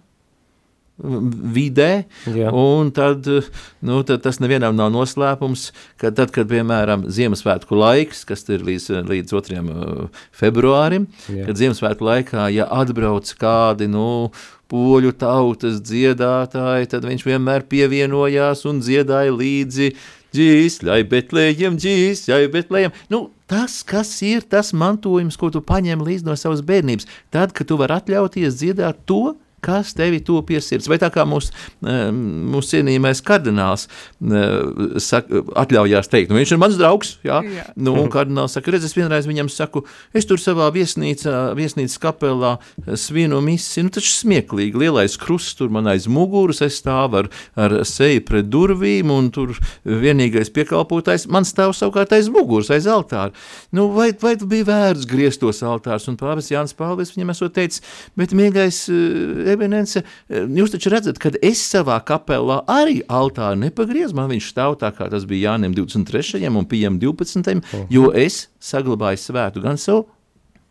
vidē, 0.98 2.04
tad, 2.94 3.28
nu, 3.80 4.00
tad 4.02 4.22
tas 4.24 4.40
nevienam 4.42 4.74
nav 4.78 4.90
noslēpums, 4.94 5.68
ka 6.00 6.10
tad, 6.10 6.32
kad, 6.34 6.48
piemēram, 6.50 7.06
Ziemassvētku 7.14 7.78
laiks, 7.78 8.24
kas 8.28 8.42
ir 8.50 8.66
līdz, 8.66 9.04
līdz 9.06 9.34
2. 9.36 9.62
Uh, 9.62 10.20
februārim, 10.34 11.06
Jā. 11.30 11.46
kad 11.46 11.60
Ziemassvētku 11.60 12.08
laikā, 12.08 12.48
ja 12.54 12.66
atbrauc 12.80 13.30
kādi, 13.38 13.86
nu, 13.90 14.28
poļu 14.68 15.14
tautas 15.16 15.80
dziedātāji, 15.86 16.90
tad 16.92 17.06
viņš 17.08 17.24
vienmēr 17.30 17.64
pievienojās 17.70 18.66
un 18.68 18.82
dziedāja 18.84 19.32
līdzi 19.32 19.92
Džīsļai, 20.34 21.02
Betlējiem, 21.08 21.78
džīsļai, 21.80 22.42
Betlējiem. 22.52 22.96
Nu, 23.08 23.22
tas, 23.48 23.80
kas 23.86 24.10
ir 24.26 24.44
tas 24.44 24.74
mantojums, 24.76 25.38
ko 25.40 25.48
tu 25.54 25.62
paņem 25.64 26.02
līdz 26.04 26.26
no 26.26 26.36
savas 26.36 26.60
bērnības, 26.68 27.08
tad, 27.32 27.54
kad 27.56 27.70
tu 27.70 27.78
vari 27.80 27.96
atļauties 27.96 28.58
dziedāt 28.60 29.06
to, 29.08 29.38
kas 29.64 29.94
tevi 29.98 30.20
to 30.24 30.40
piesirds. 30.46 30.88
Vai 30.90 30.98
tā 31.00 31.10
kā 31.14 31.24
mūsu 31.28 31.52
eh, 31.52 32.08
mūs 32.12 32.70
cienījamais 32.72 33.22
kardināls 33.26 33.88
eh, 33.88 34.98
saka, 35.02 35.42
atļaujās 35.64 36.10
teikt, 36.12 36.32
nu 36.32 36.38
viņš 36.38 36.54
ir 36.54 36.62
mans 36.62 36.78
draugs, 36.78 37.16
jā, 37.26 37.40
jā. 37.46 37.66
nu 37.76 37.96
un 37.98 38.10
kardināls 38.12 38.56
saka, 38.56 38.72
redz, 38.74 38.86
es 38.88 38.96
vienreiz 38.96 39.28
viņam 39.28 39.50
saku, 39.52 39.84
es 40.16 40.28
tur 40.28 40.40
savā 40.42 40.68
viesnīcā, 40.74 41.52
viesnīcas 41.58 41.98
kapelā 42.02 42.56
svinu 42.98 43.40
misi, 43.44 43.84
nu 43.84 43.92
taču 43.94 44.12
smieklīgi, 44.14 44.78
lielais 44.78 45.18
krusts 45.20 45.58
tur 45.58 45.72
man 45.74 45.90
aiz 45.90 46.08
muguras, 46.10 46.62
es 46.64 46.78
stāvu 46.80 47.22
ar, 47.22 47.30
ar 47.58 47.78
seju 47.88 48.24
pret 48.28 48.48
durvīm 48.52 49.12
un 49.14 49.30
tur 49.34 49.56
vienīgais 49.84 50.52
piekalpotājs, 50.54 51.28
man 51.32 51.46
stāv 51.48 51.74
savukārt 51.76 52.14
aiz 52.16 52.30
muguras, 52.32 52.70
aiz 52.74 52.88
altāra. 52.90 53.34
Nu, 53.74 53.88
vai, 53.94 54.10
vai 54.22 54.34
tu 54.38 54.48
bija 54.48 54.66
vērts 54.68 55.08
griezt 55.08 55.42
tos 55.42 55.62
altārs? 55.66 56.08
Un 56.10 56.16
pāvis 56.20 56.50
Jānis 56.52 56.76
Pāvis 56.78 57.12
viņam 57.14 57.32
esot 57.34 57.54
teicis, 57.56 57.82
bet 58.18 58.34
mīļais 58.36 58.80
eminence, 59.48 60.02
eh, 60.02 60.44
jūs 60.60 60.74
taču 60.74 60.92
redzat, 60.92 61.18
kad 61.22 61.38
es 61.42 61.62
savā 61.72 61.98
kapelā 62.04 62.60
arī 62.68 63.00
altāru 63.08 63.60
nepagriezu, 63.64 64.14
man 64.18 64.30
viņš 64.32 64.52
stāv 64.52 64.78
tā 64.82 64.92
kā 64.94 65.10
tas 65.10 65.26
bija 65.28 65.52
Jānim 65.52 65.74
23. 65.76 66.48
un 66.48 66.68
Pijam 66.68 67.00
12. 67.00 67.62
jo 67.90 68.12
es 68.12 68.48
saglabāju 68.60 69.20
svētu 69.24 69.62
gan 69.64 69.80
savu 69.80 70.06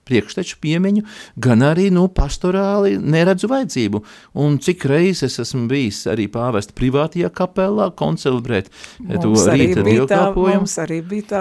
priekšteču 0.07 0.59
piemiņu, 0.63 1.05
gan 1.43 1.65
arī 1.67 1.89
nu, 1.93 2.07
pastorāli 2.07 2.97
neredzu 2.97 3.49
vajadzību. 3.51 4.03
Un 4.43 4.57
cik 4.63 4.87
reizes 4.89 5.27
es 5.27 5.43
esmu 5.43 5.67
bijis 5.71 6.03
arī 6.09 6.27
pāvest 6.31 6.73
privātajā 6.77 7.29
kapelā, 7.35 7.89
koncelebrēt 7.97 8.69
eh, 8.69 9.17
to 9.21 9.33
rīta 9.35 9.83
dievkalpojumu. 9.85 10.67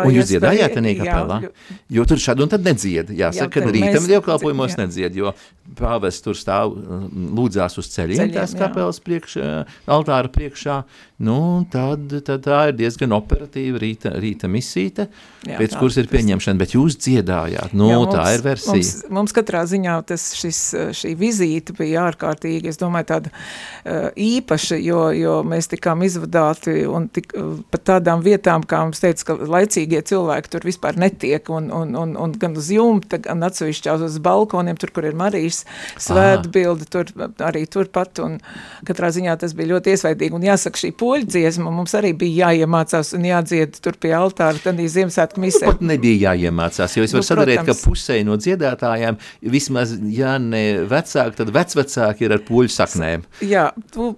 Un 0.03 0.17
jūs 0.17 0.31
dziedājāt 0.33 0.77
tenī 0.79 0.97
kapelā? 1.01 1.41
Jo, 1.47 1.53
jo 1.99 2.07
tur 2.11 2.23
šad 2.23 2.43
un 2.45 2.53
tad 2.53 2.67
nedzied. 2.67 3.13
Jāsaka, 3.17 3.63
jā, 3.63 3.67
ka 3.67 3.75
rītam 3.77 4.09
dievkalpojumos 4.11 4.79
nedzied, 4.81 5.19
jo 5.19 5.35
pāvests 5.79 6.25
tur 6.25 6.39
stāv 6.39 6.75
lūdzās 6.77 7.79
uz 7.81 7.91
ceļiem, 7.95 8.21
ceļiem 8.21 8.37
tās 8.37 8.55
kapelas 8.59 9.01
priekš, 9.03 9.37
eh, 9.43 9.77
altāra 9.91 10.31
priekšā. 10.33 10.83
Nu, 11.27 11.65
tad, 11.73 12.11
tad 12.27 12.45
tā 12.45 12.61
ir 12.71 12.77
diezgan 12.77 13.15
operatīva 13.17 13.81
rīta, 13.81 14.13
rīta 14.21 14.51
misīte, 14.53 15.09
jā, 15.47 15.57
pēc 15.57 15.79
kuras 15.81 15.97
ir 16.03 16.11
pieņemšana, 16.13 16.61
bet 16.61 16.75
jūs 16.77 16.99
dziedājāt. 17.01 17.73
Nu, 17.77 17.89
jā, 17.89 18.03
tā 18.13 18.27
ir 18.37 18.45
versija. 18.57 18.73
Mums, 18.73 18.93
mums 19.19 19.35
katrā 19.37 19.63
ziņā 19.69 19.97
tas, 20.09 20.25
šis, 20.39 20.61
šī 20.97 21.13
vizīte 21.19 21.75
bija 21.77 22.07
ārkārtīgi, 22.11 22.71
es 22.73 22.81
domāju, 22.81 23.09
tāda 23.13 23.33
uh, 23.33 24.09
īpaša, 24.13 24.79
jo, 24.83 25.03
jo 25.17 25.37
mēs 25.47 25.71
tikām 25.73 26.05
izvadāti 26.07 26.85
un 26.89 27.09
tik, 27.13 27.35
uh, 27.37 27.59
pat 27.73 27.87
tādām 27.93 28.25
vietām, 28.25 28.65
kā 28.67 28.83
mums 28.87 29.03
teica, 29.03 29.29
ka 29.31 29.39
laicīgie 29.57 30.03
cilvēki 30.07 30.53
tur 30.53 30.67
vispār 30.67 30.99
netiek, 31.01 31.51
un, 31.53 31.71
un, 31.75 31.95
un, 31.99 32.17
un 32.21 32.37
gan 32.41 32.57
uz 32.59 32.71
jumta, 32.75 33.21
gan 33.23 33.45
atsevišķās 33.47 34.07
uz 34.09 34.19
balkoniem, 34.25 34.79
tur, 34.81 34.93
kur 34.97 35.09
ir 35.09 35.17
Marijas 35.19 35.65
svētbildi, 36.03 36.89
tur 36.93 37.13
arī 37.45 37.67
turpat, 37.71 38.21
un 38.25 38.39
katrā 38.87 39.13
ziņā 39.15 39.37
tas 39.41 39.55
bija 39.57 39.75
ļoti 39.75 39.95
iesvaidīgi, 39.95 40.37
un 40.37 40.47
jāsaka, 40.47 40.81
šī 40.81 40.93
poļu 40.99 41.31
dziesma 41.31 41.73
mums 41.73 41.95
arī 41.99 42.13
bija 42.17 42.51
jāiemācās 42.51 43.13
un 43.17 43.27
jādzied 43.29 43.81
tur 43.85 43.99
pie 44.01 44.13
altāra, 44.17 44.59
tad 44.63 44.75
arī 44.77 44.89
Ziemassvētku 44.93 45.43
misē. 45.43 45.65
Nu, 45.67 45.75
pat 45.75 45.85
nebija 45.87 46.33
jāiemācās, 46.33 46.97
jo 46.99 47.07
es 47.07 47.15
varu 47.15 47.25
nu, 47.25 47.29
sadarīt, 47.31 47.63
ka 47.67 47.77
pusē 47.81 48.19
no 48.27 48.39
dziedātājiem 48.47 49.21
vismaz, 49.55 49.97
ja 50.15 50.37
ne 50.43 50.65
vecāki, 50.89 51.37
tad 51.43 51.53
vecvecāki 51.55 52.29
ir 52.29 52.39
ar 52.39 52.47
poļu 52.47 52.73
saknēm. 52.73 53.27
Jā, 53.45 53.69
tu 53.95 54.15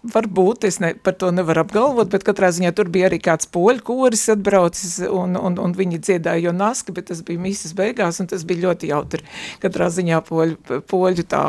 Varbūt, 0.00 0.64
es 0.64 0.78
ne, 0.80 0.94
par 0.96 1.12
to 1.20 1.28
nevaru 1.28 1.60
apgalvot, 1.60 2.08
bet 2.08 2.22
katrā 2.24 2.48
ziņā 2.56 2.70
tur 2.72 2.88
bija 2.88 3.10
arī 3.10 3.18
kāds 3.20 3.44
poļu 3.52 3.82
koris 3.84 4.22
atbraucis, 4.32 4.94
un, 5.04 5.36
un, 5.36 5.58
un 5.60 5.74
viņi 5.76 6.00
dziedāja 6.00 6.46
jo 6.46 6.54
naski, 6.56 6.94
bet 6.96 7.10
tas 7.10 7.20
bija 7.26 7.42
misas 7.42 7.74
beigās, 7.76 8.16
un 8.22 8.30
tas 8.30 8.46
bija 8.48 8.64
ļoti 8.64 8.88
jautri. 8.94 9.20
Katrā 9.60 9.90
ziņā 9.92 10.22
poļu, 10.24 10.80
poļu 10.88 11.26
tā, 11.28 11.42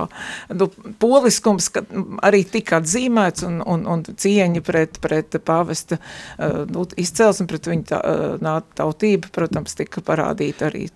nu, 0.51 0.67
poliskums 0.99 1.71
arī 2.27 2.43
tika 2.43 2.81
atzīmēts, 2.81 3.47
un, 3.47 3.61
un, 3.63 3.87
un 3.87 4.03
cieņa 4.11 4.67
pret, 4.67 4.99
pret 4.99 5.39
pāvesta 5.47 6.01
uh, 6.01 6.65
nu, 6.67 6.83
izcelsmi, 6.99 7.47
pret 7.47 7.71
viņu 7.71 7.89
tā, 7.95 8.03
uh, 8.03 8.57
tautību, 8.75 9.31
protams, 9.31 9.79
tika 9.79 10.03
parādīta 10.03 10.67
arī 10.67 10.89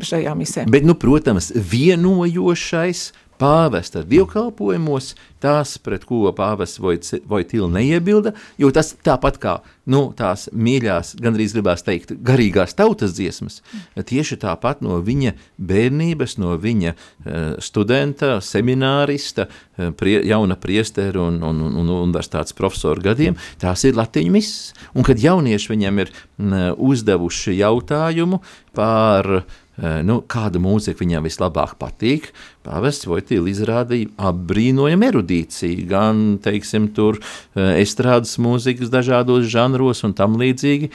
šajā 0.00 0.32
misē. 0.32 0.64
Bet, 0.72 0.88
nu, 0.88 0.96
protams, 0.96 1.52
vienojošais 1.52 3.10
pāvesta 3.40 4.02
dievkalpojumos, 4.06 5.14
tās, 5.40 5.76
pret 5.80 6.04
ko 6.08 6.28
pāvests 6.36 6.80
Vojtila 6.80 7.68
neiebilda, 7.72 8.34
jo 8.60 8.70
tas 8.74 8.92
tāpat 9.04 9.38
kā 9.40 9.54
nu, 9.90 10.02
tās 10.16 10.46
mīļās, 10.54 11.14
gandrīz 11.22 11.54
gribās 11.56 11.82
teikt, 11.86 12.12
garīgās 12.26 12.76
tautas 12.78 13.14
dziesmas, 13.16 13.60
tieši 13.96 14.38
tāpat 14.44 14.84
no 14.84 15.00
viņa 15.04 15.32
bērnības, 15.70 16.36
no 16.42 16.54
viņa 16.60 16.92
uh, 16.94 17.38
studenta, 17.64 18.36
seminārista, 18.44 19.48
uh, 19.48 19.90
prie, 19.96 20.20
jauna 20.28 20.58
priestera 20.60 21.24
un, 21.24 21.40
un, 21.46 21.64
un, 21.66 21.80
un 21.82 21.94
universitātes 21.96 22.56
profesora 22.56 23.02
gadiem, 23.10 23.38
tās 23.62 23.86
ir 23.88 23.98
latiņu 23.98 24.36
misas. 24.36 24.70
Un 24.94 25.06
kad 25.06 25.20
jaunieši 25.20 25.72
viņam 25.72 26.04
ir 26.04 26.12
uh, 26.12 26.70
uzdevuši 26.76 27.58
jautājumu 27.62 28.44
par 28.76 29.30
Eh, 29.30 29.69
nu, 30.04 30.18
kāda 30.28 30.60
mūzika 30.60 31.00
viņam 31.00 31.24
vislabāk 31.24 31.76
patīk. 31.80 32.28
Pāvests 32.66 33.08
Vojtīla 33.08 33.48
izrādīja 33.48 34.10
apbrīnojamu 34.30 35.08
erudīciju, 35.08 35.86
gan, 35.88 36.20
teiksim, 36.44 36.90
tur 36.96 37.20
eh, 37.20 37.80
estrādes 37.80 38.36
mūzikas 38.42 38.92
dažādos 38.92 39.48
žanros 39.48 40.04
un 40.04 40.16
tam 40.16 40.36
līdzīgi. 40.40 40.92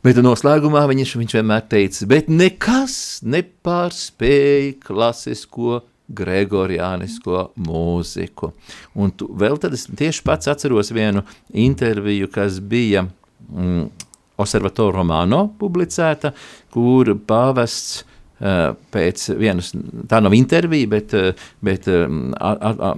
Bet 0.00 0.16
noslēgumā 0.24 0.86
viņš, 0.88 1.14
viņš 1.20 1.36
vienmēr 1.36 1.66
teica, 1.68 2.06
bet 2.08 2.30
nekas 2.32 2.94
nepārspēja 3.28 4.78
klasisko 4.86 5.82
gregoriānisko 6.10 7.50
mūziku. 7.60 8.54
Un 8.96 9.12
tu, 9.12 9.28
vēl 9.36 9.60
tad 9.60 9.76
es 9.76 9.84
tieši 9.86 10.24
pats 10.26 10.48
atceros 10.50 10.90
vienu 10.96 11.22
interviju, 11.52 12.30
kas 12.32 12.58
bija 12.64 13.04
mm, 13.04 13.90
Osservatore 14.40 14.96
Romano 14.96 15.44
publicēta, 15.60 16.32
kur 16.72 17.12
pāvests 17.28 18.02
uh, 18.02 18.72
pēc 18.94 19.28
vienas, 19.40 19.72
tā 20.10 20.20
nav 20.24 20.36
intervija, 20.36 20.90
bet, 20.90 21.14
uh, 21.16 21.48
bet 21.64 21.88
um, 21.92 22.30
a, 22.36 22.52
a, 22.54 22.74
a, 22.90 22.92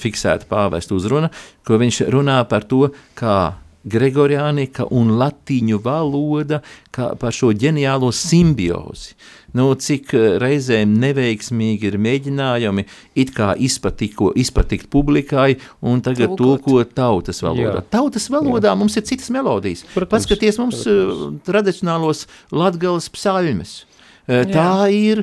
fiksēta 0.00 0.48
pāvesta 0.50 0.96
uzruna, 0.96 1.32
ko 1.66 1.80
viņš 1.80 2.04
runā 2.12 2.40
par 2.50 2.66
to, 2.70 2.88
kā 3.18 3.40
gregoriānika 3.84 4.86
un 4.92 5.14
latīņu 5.20 5.78
valoda 5.84 6.60
kā 6.94 7.14
par 7.20 7.32
šo 7.32 7.52
ģeniālo 7.56 8.10
simbiozi. 8.14 9.14
Nu, 9.56 9.72
cik 9.74 10.12
reizēm 10.38 10.92
neveiksmīgi 11.02 11.88
ir 11.90 11.96
mēģinājumi 11.98 12.84
it 13.18 13.32
kā 13.34 13.54
izpatiko, 13.58 14.30
izpatikt 14.38 14.86
publikai 14.92 15.56
un 15.82 16.02
tagad 16.06 16.36
Tulkot. 16.36 16.62
tulkot 16.62 16.94
tautas 16.94 17.42
valodā. 17.42 17.80
Jā. 17.80 17.86
Tautas 17.90 18.28
valodā 18.30 18.70
Jā. 18.70 18.78
mums 18.78 18.96
ir 18.96 19.02
citas 19.08 19.30
melodijas. 19.34 19.82
Protams, 19.94 20.10
Paskaties 20.10 20.58
mums 20.62 20.84
protams. 20.84 21.42
tradicionālos 21.48 22.26
latgales 22.52 23.08
psalmes. 23.10 23.80
Tā 24.30 24.72
ir, 24.94 25.22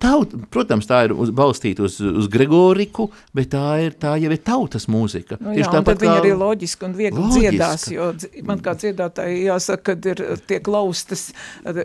taut, 0.00 0.32
protams, 0.52 0.88
tā 0.88 1.02
ir 1.08 1.14
uz, 1.14 1.32
balstīta 1.34 1.84
uz, 1.84 1.98
uz 2.00 2.28
Gregoriku, 2.32 3.10
bet 3.36 3.50
tā, 3.52 3.64
ir, 3.84 3.96
tā 4.00 4.14
jau 4.20 4.30
ir 4.32 4.40
tautas 4.44 4.86
mūzika. 4.90 5.36
Nu, 5.40 5.52
jā, 5.56 5.68
un 5.68 5.86
tad 5.86 6.00
viņa 6.00 6.16
arī 6.22 6.32
loģiski 6.38 6.86
un 6.88 6.96
viegli 6.96 7.20
loģiska. 7.20 7.40
dziedās, 7.40 7.86
jo 7.92 8.08
man 8.48 8.62
kā 8.64 8.74
dziedātāji 8.80 9.42
jāsaka, 9.44 9.82
kad 9.90 10.08
ir 10.12 10.22
tiek 10.48 10.70
laustas 10.70 11.28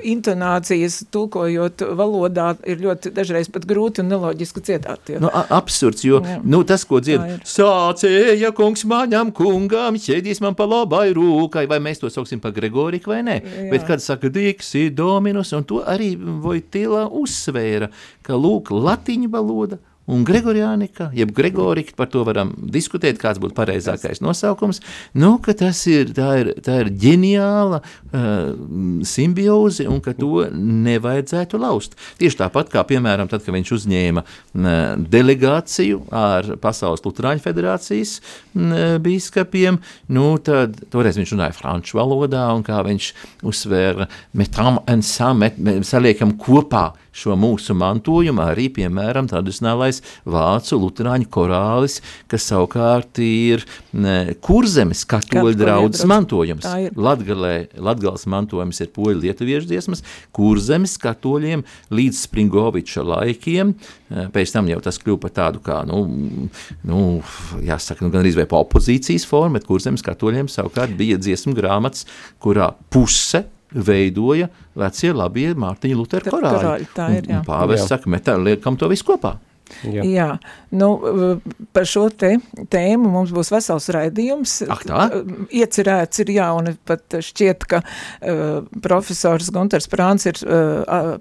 intonācijas, 0.05 1.01
tulkojot 1.13 1.85
valodā, 1.97 2.51
ir 2.67 2.83
ļoti 2.85 3.11
dažreiz 3.15 3.49
pat 3.51 3.67
grūti 3.67 4.03
un 4.03 4.11
neloģiski 4.13 4.63
dziedāt. 4.69 5.13
Jo. 5.15 5.21
Nu, 5.25 5.31
absurds, 5.33 6.05
jo 6.07 6.21
jā. 6.23 6.39
nu, 6.43 6.61
tas, 6.67 6.85
ko 6.87 7.01
dzied, 7.03 7.43
sācēja 7.47 8.53
kungs 8.55 8.85
maņam 8.89 9.33
kungam, 9.35 9.99
ķēdīs 10.01 10.41
man 10.45 10.57
pa 10.57 10.67
labai 10.69 11.09
rūkai, 11.15 11.65
vai 11.71 11.81
mēs 11.83 12.01
to 12.03 12.11
sauksim 12.13 12.41
pa 12.43 12.53
Gregoriku 12.55 13.13
vai 13.13 13.21
ne, 13.25 13.39
jā. 13.41 13.67
bet 13.73 13.87
kad 13.87 14.03
saka 14.03 14.31
diksi 14.33 14.87
dominus, 14.95 15.53
un 15.57 15.65
to 15.67 15.81
arī 15.85 16.13
Vojtila 16.45 17.07
uzsvēra, 17.09 17.89
ka 18.25 18.37
lūk, 18.37 18.71
latiņu 18.71 19.31
valoda 19.33 19.81
un 20.05 20.23
Gregorianika, 20.23 21.09
jeb 21.13 21.31
Gregorika, 21.35 21.95
par 21.97 22.09
to 22.13 22.21
varam 22.27 22.51
diskutēt, 22.57 23.17
kāds 23.21 23.39
būtu 23.41 23.55
pareizākais 23.57 24.21
nosaukums, 24.21 24.81
nu, 25.17 25.35
tas 25.45 25.81
ir, 25.89 26.11
tā 26.15 26.29
ir, 26.41 26.51
tā 26.65 26.77
ir 26.83 26.91
ģeniāla 27.01 27.81
uh, 27.81 29.01
simbioze 29.07 29.87
un 29.89 30.01
ka 30.05 30.13
to 30.17 30.45
nevajadzētu 30.53 31.61
laust. 31.61 31.97
Tieši 32.19 32.41
tāpat 32.43 32.69
kā, 32.73 32.83
piemēram, 32.87 33.29
tad, 33.31 33.43
kad 33.45 33.55
viņš 33.55 33.73
uzņēma 33.79 34.25
uh, 34.25 34.73
delegāciju 35.15 36.03
ar 36.13 36.51
Pasaules 36.61 37.03
Lutrāņu 37.05 37.41
federācijas 37.45 38.19
uh, 38.19 38.97
bīskapiem, 39.01 39.81
nu, 40.13 40.27
tad 40.45 40.77
toreiz 40.93 41.17
viņš 41.17 41.33
runāja 41.33 41.57
franču 41.57 41.97
valodā 41.97 42.45
un 42.53 42.61
kā 42.65 42.83
viņš 42.85 43.09
uzsvēra 43.45 44.09
metam 44.37 44.83
en 44.91 45.01
samet, 45.05 45.57
saliekam 45.87 46.37
kopā 46.37 46.91
šo 47.15 47.35
mūsu 47.39 47.75
mantojumu, 47.77 48.43
arī, 48.43 48.67
piemēram, 48.75 49.29
tradicionālais 49.31 50.01
vācu 50.27 50.79
luterāņu 50.81 51.29
korālis, 51.31 52.01
kas 52.31 52.47
savukārt 52.51 53.21
ir 53.23 53.63
ne, 53.95 54.35
kurzemes 54.43 55.05
katoļu 55.09 55.55
draudzes 55.59 56.03
mantojums. 56.09 56.67
Latgalē, 56.95 57.53
Latgales 57.79 58.27
mantojums 58.31 58.81
ir 58.83 58.91
poļu 58.95 59.23
lietuviešu 59.23 59.71
dziesmas, 59.71 60.03
kurzemes 60.35 60.97
katoļiem 61.01 61.63
līdz 61.95 62.21
Springoviča 62.27 63.05
laikiem, 63.07 63.71
e, 63.71 64.27
pēc 64.35 64.55
tam 64.57 64.69
jau 64.71 64.81
tas 64.83 64.99
kļuva 65.01 65.23
par 65.25 65.35
tādu 65.39 65.63
kā, 65.65 65.81
nu, 65.87 66.03
nu 66.87 67.01
jāsaka, 67.63 68.03
nu, 68.03 68.11
gan 68.11 68.25
arī 68.25 68.35
vai 68.41 68.49
pa 68.49 68.59
opozīcijas 68.65 69.27
formu, 69.29 69.55
bet 69.55 69.67
kurzemes 69.69 70.03
katoļiem 70.05 70.51
savukārt 70.51 70.97
bija 70.99 71.21
dziesmu 71.21 71.55
grāmatas, 71.55 72.03
kurā 72.43 72.73
puse 72.91 73.45
veidoja 73.75 74.49
vecie 74.77 75.11
labie 75.15 75.49
Mārtiņa 75.59 75.97
Lutera 75.99 76.31
korāļi. 76.31 76.61
korāļi 76.61 76.87
tā 76.95 77.09
ir, 77.17 77.27
jā. 77.33 77.41
Pāvests 77.47 77.91
saka, 77.91 78.11
metā, 78.11 78.37
liekam 78.39 78.79
to 78.79 78.89
visu 78.91 79.07
kopā. 79.11 79.35
Jā. 79.81 80.03
Jā, 80.05 80.27
nu, 80.77 80.89
par 81.73 81.87
šo 81.89 82.03
te 82.13 82.35
tēmu 82.69 83.09
mums 83.09 83.31
būs 83.33 83.49
vesels 83.53 83.87
raidījums. 83.93 84.59
Ak 84.69 84.83
tā? 84.85 85.07
Iecerēts 85.49 86.21
ir, 86.21 86.35
jā, 86.37 86.51
un 86.53 86.75
pat 86.85 87.17
šķiet, 87.25 87.65
ka 87.71 87.81
uh, 87.81 88.59
profesors 88.85 89.49
Gunters 89.55 89.89
Prāns 89.89 90.29
ir 90.29 90.37
uh, 90.45 91.15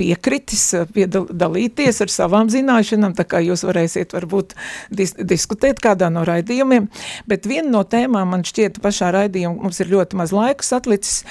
piekritis 0.00 0.64
piedalīties 0.94 2.02
ar 2.04 2.12
savām 2.12 2.50
zināšanām, 2.52 3.16
tā 3.18 3.26
kā 3.28 3.42
jūs 3.44 3.64
varēsiet 3.68 4.14
varbūt 4.16 4.54
dis 4.90 5.14
diskutēt 5.18 5.80
kādā 5.82 6.10
no 6.12 6.24
raidījumiem, 6.28 6.88
bet 7.30 7.48
viena 7.48 7.68
no 7.72 7.82
tēmām 7.84 8.32
man 8.34 8.44
šķiet 8.46 8.80
pašā 8.84 9.12
raidījumā, 9.16 9.62
mums 9.66 9.80
ir 9.82 9.92
ļoti 9.92 10.18
maz 10.20 10.34
laiks 10.34 10.72
atlicis, 10.76 11.22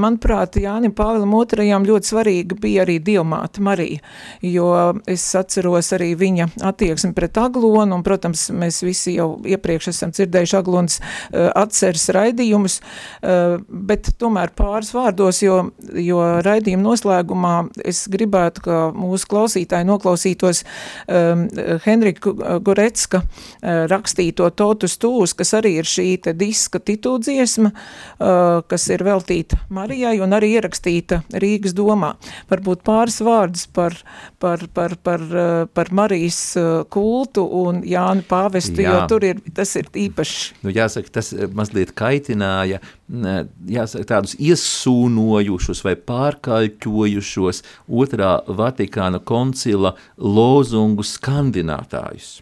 manuprāt, 0.00 0.58
Jānim 0.60 0.94
Pāvilam 0.96 1.34
otrajām 1.38 1.86
ļoti 1.88 2.12
svarīga 2.12 2.58
bija 2.60 2.84
arī 2.84 2.98
Dievmāte 3.04 3.62
Marija, 3.64 4.02
jo 4.44 4.70
es 5.08 5.24
atceros 5.38 5.92
arī 5.96 6.12
viņa 6.18 6.50
attieksmi 6.70 7.14
pret 7.16 7.38
Aglonu, 7.40 7.98
un, 7.98 8.04
protams, 8.06 8.48
mēs 8.54 8.82
visi 8.86 9.16
jau 9.16 9.30
iepriekš 9.46 9.90
esam 9.92 10.14
dzirdējuši 10.14 10.58
Aglonas 10.58 10.98
uh, 11.00 11.48
atceres 11.58 12.08
raidījumus, 12.14 12.80
uh, 12.80 13.58
bet 13.68 14.12
tomēr 14.20 14.52
pāris 14.58 14.92
vārdos, 14.96 15.42
jo, 15.44 15.60
jo 15.94 16.22
raidījuma 16.44 16.84
noslēgumā 16.90 17.57
es 17.84 18.04
gribētu, 18.10 18.62
ka 18.64 18.78
mūsu 18.96 19.28
klausītāji 19.30 19.86
noklausītos 19.88 20.62
um, 20.64 21.46
Henrika 21.84 22.32
Gorecka 22.64 23.22
uh, 23.22 23.84
rakstīto 23.90 24.48
Totus 24.56 24.98
Tūs, 25.00 25.34
kas 25.38 25.54
arī 25.58 25.76
ir 25.80 25.88
šī 25.88 26.08
te 26.24 26.34
diska 26.36 26.80
tituldziesma, 26.82 27.72
uh, 27.72 28.60
kas 28.68 28.88
ir 28.92 29.04
veltīta 29.06 29.60
Marijai 29.74 30.18
un 30.24 30.36
arī 30.36 30.54
ierakstīta 30.58 31.22
Rīgas 31.38 31.76
domā. 31.76 32.14
Varbūt 32.50 32.84
pāris 32.86 33.20
vārdus 33.24 33.66
par, 33.74 33.96
par, 34.42 34.64
par, 34.74 34.96
par, 35.04 35.24
uh, 35.28 35.64
par 35.72 35.92
Marijas 35.94 36.40
uh, 36.58 36.68
kultu 36.90 37.44
un 37.62 37.82
Jāni 37.86 38.24
Pāvestu, 38.28 38.82
Jā. 38.84 38.94
jo 38.94 39.06
tur 39.14 39.28
ir, 39.28 39.42
tas 39.54 39.74
ir 39.78 39.90
īpaši. 40.06 40.62
Nu, 40.64 40.72
jāsaka, 40.74 41.18
tas 41.20 41.32
mazliet 41.56 41.94
kaitināja 41.98 42.82
jāsaka, 43.08 44.04
tādus 44.08 44.34
iesūnojušus 44.36 45.80
vai 45.86 45.94
pārkaļķojušos 45.96 47.62
otrā 47.88 48.34
Vatikāna 48.46 49.20
koncila 49.24 49.94
lozungu 50.18 51.06
skandinātājus. 51.06 52.38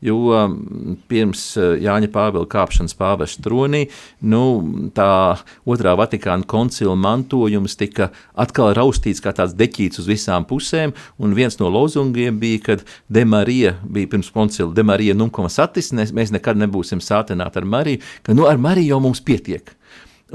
Jo 0.00 0.16
pirms 1.12 1.42
uh, 1.60 1.74
Jāņa 1.78 2.08
Pāvila 2.10 2.48
kāpšanas 2.48 2.96
pāvesta 2.96 3.44
tronī, 3.44 3.84
nu, 4.24 4.40
tā 4.96 5.36
otrā 5.68 5.92
Vatikāna 6.00 6.48
koncila 6.48 6.96
mantojums 6.96 7.76
tika 7.78 8.08
atkal 8.32 8.72
raustīts 8.76 9.20
kā 9.22 9.34
tāds 9.36 9.54
deķīts 9.58 10.00
uz 10.00 10.08
visām 10.08 10.48
pusēm, 10.48 10.94
un 11.20 11.36
viens 11.36 11.60
no 11.60 11.68
lozungiem 11.70 12.40
bija, 12.40 12.64
kad 12.70 12.86
De 13.12 13.26
Marija 13.28 13.76
bija 13.84 14.08
pirms 14.16 14.32
koncila, 14.32 14.72
De 14.74 14.82
Marija 14.88 15.14
numkoma 15.14 15.52
satis, 15.52 15.92
mēs 15.92 16.32
nekad 16.32 16.58
nebūsim 16.58 17.04
sātināti 17.04 17.60
ar 17.60 17.68
Mariju, 17.68 18.02
ka 18.24 18.34
nu 18.34 18.48
ar 18.48 18.58
Mariju 18.58 18.96
jau 18.96 19.04
mums 19.04 19.20
pietiek. 19.20 19.76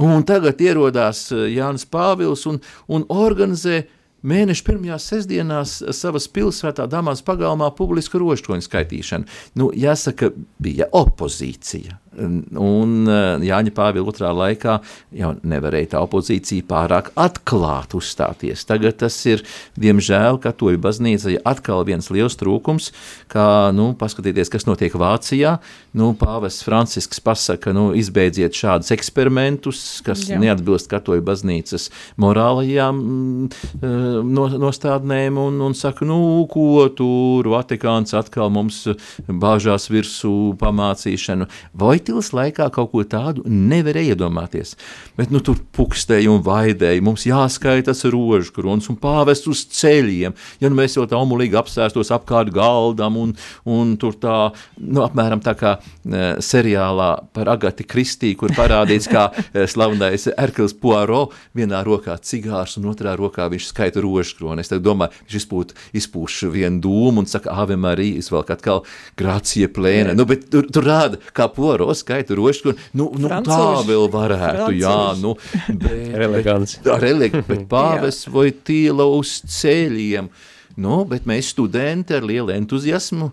Un 0.02 0.26
tagad 0.28 0.60
ierodās 0.62 1.30
eh, 1.32 1.48
Jānis 1.56 1.86
Pāvils 1.88 2.46
un, 2.50 2.60
un 2.91 3.06
organizē 3.12 3.86
mēneša 4.26 4.66
pirmajās 4.66 5.10
sestdienās 5.12 5.76
savas 5.96 6.28
pilsētā 6.34 6.88
Damās 6.89 7.22
pagalmā 7.26 7.70
publisku 7.78 8.20
roškoņu 8.22 8.66
skaitīšanu. 8.66 9.30
Nu, 9.60 9.70
jāsaka, 9.76 10.32
bija 10.62 10.89
opozīcija. 10.91 12.00
Un 12.16 13.09
eh, 13.09 13.45
Jāņa 13.49 13.74
Pāvila 13.76 14.11
otrā 14.11 14.32
laikā 14.36 14.78
jau 15.16 15.32
nevarēja 15.43 15.95
tā 15.95 16.03
opozīcija 16.05 16.66
pārāk 16.70 17.11
atklāt 17.20 17.95
uzstāties. 17.97 18.66
Tagad 18.68 18.99
tas 19.03 19.18
ir, 19.28 19.43
diemžēl, 19.80 20.39
katoļu 20.43 20.80
baznīca 20.82 21.36
atkal 21.47 21.84
viens 21.88 22.07
liels 22.13 22.38
trūkums, 22.39 22.91
kā, 23.32 23.47
nu, 23.76 23.91
paskatieties, 23.99 24.51
kas 24.53 24.68
notiek 24.70 24.95
Vācijā. 24.95 25.57
Nu, 25.95 26.11
Pāvests 26.20 26.66
Francisks 26.66 27.22
pasaka, 27.24 27.74
nu, 27.76 27.89
izbeidziet 27.97 28.55
šādus 28.55 28.93
eksperimentus, 28.95 29.84
kas 30.05 30.26
Jā. 30.30 30.39
neatbilst 30.41 30.89
katoļu 30.91 31.24
baznīcas 31.26 31.89
morālajām 32.22 32.99
mm, 33.01 34.26
no, 34.28 34.47
nostādnēm 34.66 35.39
un, 35.41 35.59
un 35.66 35.76
saka, 35.78 36.07
nu, 36.07 36.20
ko 36.51 36.88
tur 36.95 37.47
Vatikāns 37.51 38.16
atkal 38.18 38.51
mums 38.53 38.84
bāžās 39.28 39.89
virsū 39.91 40.55
pamācīšanu. 40.61 41.47
Vai 41.80 41.97
Voitils 42.06 42.34
laikā 42.38 42.68
kaut 42.70 42.91
ko 42.91 43.01
tādu 43.10 43.41
nevarēja 43.49 44.14
iedomāties. 44.14 44.76
Bet 45.18 45.32
nu, 45.34 45.39
tur 45.41 45.58
pukstēja 45.74 46.30
un 46.30 46.43
vaidēja, 46.45 47.01
mums 47.01 47.24
jāskaitas 47.26 48.03
rožu 48.14 48.53
kronis 48.53 48.91
un 48.91 48.97
pāvest 49.01 49.47
uz 49.49 49.64
ceļiem. 49.74 50.36
Ja 50.62 50.70
nu, 50.70 50.78
mēs 50.78 50.97
jau 50.99 51.08
tā 51.10 51.18
omulīgi 51.18 51.58
apsēstos 51.58 52.12
apkārt 52.14 52.51
galdam 52.53 53.18
un, 53.18 53.32
un 53.66 53.95
tur 53.97 54.14
tā, 54.22 54.36
nu, 54.78 55.01
apmēram 55.01 55.41
tā 55.41 55.56
kā 55.58 55.72
e, 55.80 56.28
seriālā 56.45 57.10
par 57.34 57.49
Agati 57.56 57.88
Kristī, 57.89 58.36
kur 58.38 58.53
parādīts, 58.53 59.10
kā 59.10 59.26
e, 59.34 59.66
slavenais 59.72 60.30
Erkils 60.36 60.78
Poirot, 60.78 61.34
vienā 61.58 61.82
rokā 61.88 62.20
cigārs 62.22 62.78
un 62.78 62.91
otrā 62.93 63.16
rokā 63.18 63.49
viņš 63.49 63.72
skaita 63.72 64.06
rožu 64.06 64.38
kroni. 64.43 64.62
Es 64.62 64.70
domāju, 64.70 65.26
viņš 65.26 65.39
izpūt, 65.41 65.74
izpūš 65.97 66.43
vienu 66.53 66.84
dūmu 66.86 67.26
un 67.26 67.32
saka 67.34 67.58
Ave 67.66 67.80
Marija, 67.82 68.22
izvelk 68.22 68.53
atkal 68.53 68.86
grācija 69.18 69.74
plēne. 69.74 70.14
Nu, 70.14 70.30
bet 70.30 70.51
tur, 70.53 70.70
tur 70.70 70.86
rāda, 70.86 71.24
kā 71.34 71.49
Poirot 71.49 71.95
skaitu 71.98 72.38
rošu, 72.39 72.76
nu, 72.98 73.10
nu 73.20 73.30
tā 73.46 73.62
vēl 73.88 74.10
varētu, 74.14 74.66
Francūži. 74.66 74.82
jā, 74.82 74.98
nu, 75.22 75.36
bet, 75.70 76.02
Relegants. 76.24 76.80
bet, 76.84 77.00
releg, 77.04 77.39
bet 77.48 77.64
pāves 77.74 78.26
vai 78.32 78.52
tīla 78.66 79.08
uz 79.16 79.39
ceļiem, 79.60 80.30
Nu, 80.76 81.06
bet 81.08 81.24
mēs 81.24 81.54
studenti 81.54 82.18
ar 82.18 82.26
lielu 82.28 82.52
entuziasmu 82.52 83.30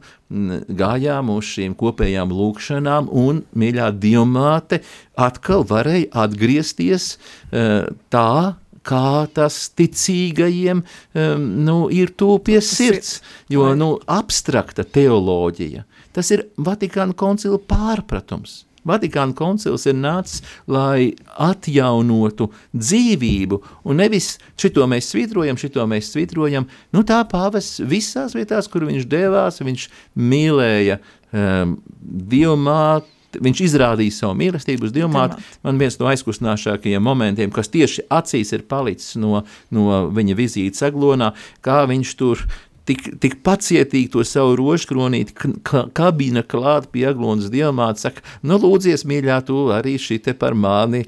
gājām 0.79 1.33
uz 1.35 1.49
šīm 1.57 1.73
kopējām 1.75 2.31
lūkšanām, 2.31 3.09
un 3.11 3.41
mīļā 3.59 3.89
diamāte 3.99 4.79
atkal 5.19 5.67
varēja 5.67 6.07
atgriezties 6.23 7.17
uh, 7.17 7.91
tā, 8.15 8.55
kā 8.87 9.27
tas 9.35 9.57
ticīgajiem 9.79 10.83
um, 10.83 11.49
nu, 11.67 11.77
ir 11.91 12.15
tuvu 12.19 12.39
pie 12.51 12.61
sirds. 12.63 13.21
Jo 13.51 13.73
nu, 13.79 13.95
abstrakta 14.07 14.87
teoloģija 14.87 15.87
Tas 16.17 16.31
ir 16.35 16.47
Vatikāna 16.61 17.17
koncila 17.17 17.59
pārpratums. 17.59 18.63
Vatikāna 18.89 19.35
koncils 19.39 19.85
ir 19.87 19.95
nācis, 19.95 20.43
lai 20.67 21.13
atjaunotu 21.39 22.49
dzīvību, 22.75 23.61
un 23.87 24.03
nevis 24.03 24.35
šito 24.59 24.89
mēs 24.91 25.13
svītrojam, 25.13 25.59
šito 25.61 25.87
mēs 25.87 26.11
svītrojam. 26.11 26.67
Nu, 26.95 27.05
tā 27.07 27.21
pāvis 27.31 27.77
visās 27.87 28.35
vietās, 28.35 28.67
kur 28.71 28.89
viņš 28.89 29.07
devās, 29.11 29.63
viņš 29.63 29.87
mīlēja 30.19 30.99
um, 30.99 31.77
dievmāti, 32.03 33.13
viņš 33.41 33.63
izrādīja 33.65 34.17
savu 34.17 34.37
mīlestību 34.41 34.89
uz 34.89 34.93
Dievmāti. 34.93 35.39
Man 35.65 35.79
viens 35.81 35.97
no 36.01 36.11
aizkustināšākajiem 36.11 37.07
momentiem, 37.07 37.55
kas 37.55 37.71
tieši 37.73 38.05
acīs 38.13 38.53
ir 38.53 38.67
palicis 38.69 39.15
no, 39.21 39.45
no 39.73 40.03
viņa 40.13 40.37
vizītes 40.37 40.85
Aglonā, 40.85 41.33
kā 41.65 41.83
viņš 41.89 42.13
tur 42.21 42.43
tik, 42.89 43.05
tik 43.23 43.39
pacietīgi 43.47 44.11
to 44.15 44.25
savu 44.27 44.57
rožkronīti 44.61 45.53
kabina 45.97 46.45
klāt 46.47 46.91
pie 46.95 47.07
aglonas 47.11 47.51
diamāta, 47.53 48.09
saka, 48.09 48.25
nu 48.47 48.59
lūdzies, 48.63 49.07
mīļā, 49.09 49.41
tu 49.49 49.67
arī 49.75 49.97
šite 50.03 50.35
par 50.39 50.57
mani. 50.59 51.05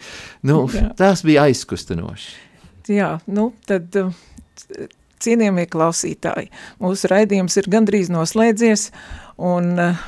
Nu, 0.47 0.65
Jā. 0.73 0.91
tas 0.99 1.25
bija 1.27 1.49
aizkustinoši. 1.49 2.37
Jā, 2.95 3.15
nu 3.33 3.49
tad 3.69 3.97
cienījamie 5.25 5.65
klausītāji, 5.73 6.51
mūsu 6.85 7.09
raidījums 7.09 7.57
ir 7.61 7.71
gandrīz 7.73 8.11
noslēdzies, 8.13 8.91
un 9.41 9.73
uh, 9.81 10.03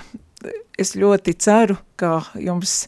es 0.79 0.93
ļoti 0.99 1.37
ceru, 1.41 1.79
ka 1.97 2.21
jums 2.41 2.83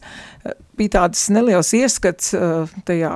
bija 0.79 0.95
tāds 0.99 1.25
neliels 1.33 1.71
ieskats 1.77 2.31
uh, 2.37 2.69
tajā, 2.87 3.11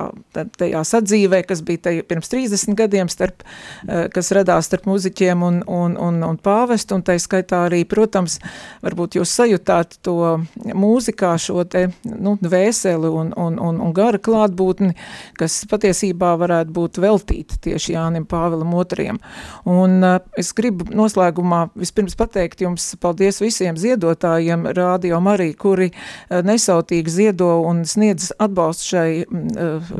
tajā 0.59 0.81
sadzīvē, 0.87 1.43
kas 1.47 1.63
bija 1.65 1.87
tajā 1.89 2.05
pirms 2.07 2.31
30 2.31 2.77
gadiem, 2.79 3.09
starp, 3.11 3.43
uh, 3.43 4.05
kas 4.13 4.31
radās 4.35 4.69
starp 4.69 4.87
muziķiem 4.89 5.45
un, 5.45 5.61
un, 5.67 5.95
un, 5.99 6.19
un 6.27 6.39
pāvestu, 6.43 6.97
un 6.97 7.05
tai 7.07 7.17
skaitā 7.23 7.63
arī, 7.69 7.83
protams, 7.89 8.39
varbūt 8.83 9.19
jūs 9.19 9.33
sajutāt 9.39 9.97
to 10.05 10.17
mūzikā 10.63 11.33
šo 11.41 11.63
te, 11.69 11.87
nu, 12.07 12.35
vēseli 12.39 13.11
un, 13.11 13.31
un, 13.39 13.59
un, 13.61 13.79
un 13.83 13.95
gara 13.95 14.19
klātbūtni, 14.21 14.93
kas 15.39 15.61
patiesībā 15.71 16.33
varētu 16.41 16.75
būt 16.75 17.01
veltīta 17.03 17.59
tieši 17.63 17.95
Jānim 17.95 18.27
Pāvilam 18.29 18.75
otriem. 18.77 19.21
Un 19.69 19.99
uh, 20.01 20.19
es 20.39 20.51
gribu 20.57 20.89
noslēgumā 20.91 21.65
vispirms 21.79 22.17
pateikt 22.19 22.65
jums 22.65 22.91
paldies 23.01 23.41
visiem 23.43 23.77
ziedotājiem 23.79 24.67
Radio 24.75 25.19
Marī, 25.23 25.51
kuri 25.57 25.91
nesautīgi 26.29 27.11
ziedo 27.13 27.52
un 27.67 27.83
sniedz 27.87 28.31
atbalstu 28.41 28.87
šai, 28.93 29.09
eh, 29.23 29.91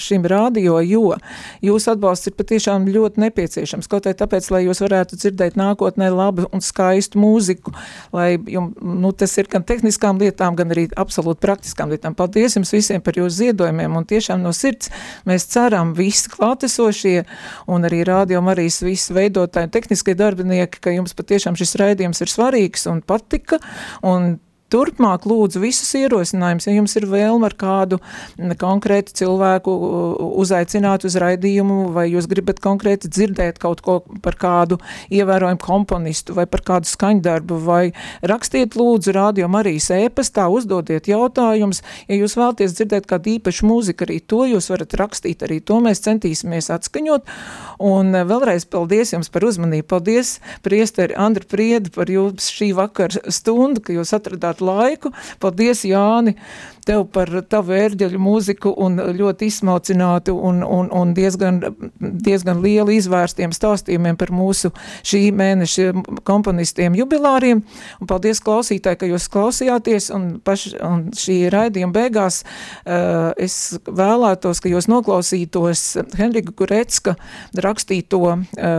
šim 0.00 0.26
rādio, 0.30 0.78
jo 0.84 1.16
jūsu 1.64 1.92
atbalsts 1.94 2.30
ir 2.30 2.36
patiešām 2.38 2.86
ļoti 2.88 3.22
nepieciešams, 3.24 3.88
kaut 3.90 4.08
arī 4.08 4.18
tāpēc, 4.20 4.50
lai 4.54 4.64
jūs 4.64 4.82
varētu 4.84 5.18
dzirdēt 5.20 5.58
nākotnē 5.60 6.10
labu 6.14 6.46
un 6.52 6.64
skaistu 6.64 7.20
mūziku, 7.20 7.74
lai 8.12 8.38
jums, 8.38 8.74
nu, 8.82 9.12
tas 9.12 9.36
ir 9.38 9.50
gan 9.50 9.64
tehniskām 9.66 10.18
lietām, 10.22 10.56
gan 10.56 10.72
arī 10.74 10.86
absolūti 11.00 11.42
praktiskām 11.44 11.92
lietām. 11.92 12.16
Paldies 12.16 12.56
jums 12.58 12.72
visiem 12.74 13.02
par 13.04 13.18
jūsu 13.18 13.42
ziedojumiem, 13.42 13.96
un 13.96 14.08
tiešām 14.08 14.42
no 14.42 14.52
sirds 14.56 14.90
mēs 15.28 15.48
ceram 15.52 15.94
visi 15.94 16.30
klātesošie, 16.32 17.24
un 17.66 17.88
arī 17.88 18.04
rādio 18.06 18.40
Marijas 18.44 18.82
visi 18.84 19.14
veidotāji, 19.16 19.72
tehniskie 19.74 20.16
darbinieki, 20.18 20.80
ka 20.80 20.94
jums 20.94 21.16
patiešām 21.16 21.58
šis 21.58 21.76
raidījums 21.80 22.24
ir 22.24 22.32
svarīgs 22.32 22.88
un 22.90 23.02
patika, 23.04 23.60
un 24.02 24.38
turpmāk 24.74 25.28
lūdzu 25.28 25.62
visus 25.62 25.92
ierosinājumus, 25.98 26.66
ja 26.66 26.74
jums 26.74 26.96
ir 26.98 27.06
vēlme 27.10 27.46
ar 27.46 27.54
kādu 27.58 28.00
konkrētu 28.58 29.14
cilvēku 29.20 29.72
uzaicināt 30.42 31.06
uz 31.06 31.16
raidījumu, 31.20 31.92
vai 31.94 32.08
jūs 32.10 32.26
gribat 32.30 32.58
konkrēti 32.64 33.10
dzirdēt 33.12 33.60
kaut 33.62 33.84
ko 33.84 34.00
par 34.24 34.38
kādu 34.40 34.80
ievērojumu 35.14 35.62
komponistu 35.62 36.34
vai 36.34 36.46
par 36.50 36.64
kādu 36.66 36.90
skaņdarbu, 36.90 37.58
vai 37.62 37.82
rakstiet 38.26 38.74
lūdzu 38.78 39.14
rādio 39.14 39.48
Marijas 39.52 39.90
ēpastā, 39.94 40.48
uzdodiet 40.50 41.08
jautājumus, 41.10 41.84
ja 42.08 42.18
jūs 42.18 42.34
vēlties 42.40 42.74
dzirdēt 42.74 43.06
kādu 43.10 43.36
īpašu 43.36 43.68
mūziku, 43.70 44.08
arī 44.08 44.18
to 44.20 44.42
jūs 44.50 44.70
varat 44.72 44.98
rakstīt, 44.98 45.44
arī 45.46 45.60
to 45.62 45.78
mēs 45.84 46.02
centīsimies 46.04 46.72
atskaņot, 46.74 47.30
un 47.84 48.12
vēlreiz 48.26 48.66
paldies 48.70 49.14
jums 49.14 49.30
par 49.30 49.46
uzmanību, 49.46 49.86
paldies 49.94 50.38
priesteri 50.66 51.14
Andra 51.14 51.46
Priedi 51.46 51.92
par 51.94 52.10
jums 52.10 52.50
šī 52.50 52.72
vakara 52.74 53.30
stundu, 53.32 53.84
ka 53.84 53.94
jūs 53.94 54.14
atradāt 54.16 54.63
laiku. 54.64 55.12
Paldies, 55.42 55.84
Jāni, 55.88 56.34
tev 56.88 57.06
par 57.14 57.30
tavu 57.50 57.74
ērģeļu 57.76 58.20
mūziku 58.20 58.72
un 58.84 58.98
ļoti 59.16 59.48
izsmalcinātu 59.50 60.34
un, 60.36 60.62
un, 60.62 60.90
un 60.94 61.14
diezgan, 61.16 61.60
diezgan 62.00 62.60
lielu 62.64 62.94
izvērstiem 62.98 63.54
stāstījumiem 63.54 64.18
par 64.20 64.32
mūsu 64.34 64.70
šī 65.06 65.22
mēneša 65.36 65.90
komponistiem 66.26 66.96
jubilāriem. 66.98 67.62
Un 68.00 68.10
paldies 68.10 68.42
klausītāji, 68.44 69.00
ka 69.00 69.10
jūs 69.10 69.28
klausījāties 69.32 70.10
un, 70.14 70.28
paš, 70.44 70.68
un 70.84 71.08
šī 71.18 71.38
raidījuma 71.54 71.94
beigās 71.94 72.42
uh, 72.44 73.32
es 73.40 73.78
vēlētos, 73.84 74.62
ka 74.62 74.72
jūs 74.72 74.88
noklausītos 74.90 75.86
Henrika 76.18 76.54
Gurecka 76.56 77.16
rakstīto 77.64 78.22
uh, 78.24 78.38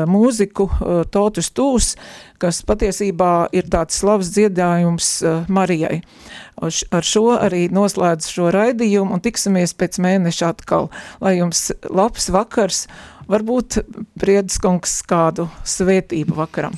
mūziku 0.10 0.70
uh, 0.70 1.03
Totus 1.12 1.51
Tūs, 1.56 1.93
kas 2.41 2.62
patiesībā 2.68 3.47
ir 3.56 3.70
tāds 3.72 4.01
slavs 4.01 4.34
dziedājums 4.36 5.12
uh, 5.24 5.45
Marijai. 5.49 6.01
Ar 6.56 7.03
šo 7.03 7.36
arī 7.36 7.66
noslēdz 7.74 8.30
šo 8.32 8.49
raidījumu 8.56 9.18
un 9.18 9.24
tiksimies 9.24 9.76
pēc 9.76 9.99
mēneša 10.03 10.53
atkal. 10.56 10.89
Lai 11.24 11.36
jums 11.39 11.68
labs 11.91 12.30
vakars, 12.32 12.86
varbūt 13.32 13.82
priediskungs 14.22 15.01
kādu 15.10 15.49
svētību 15.68 16.38
vakaram. 16.38 16.78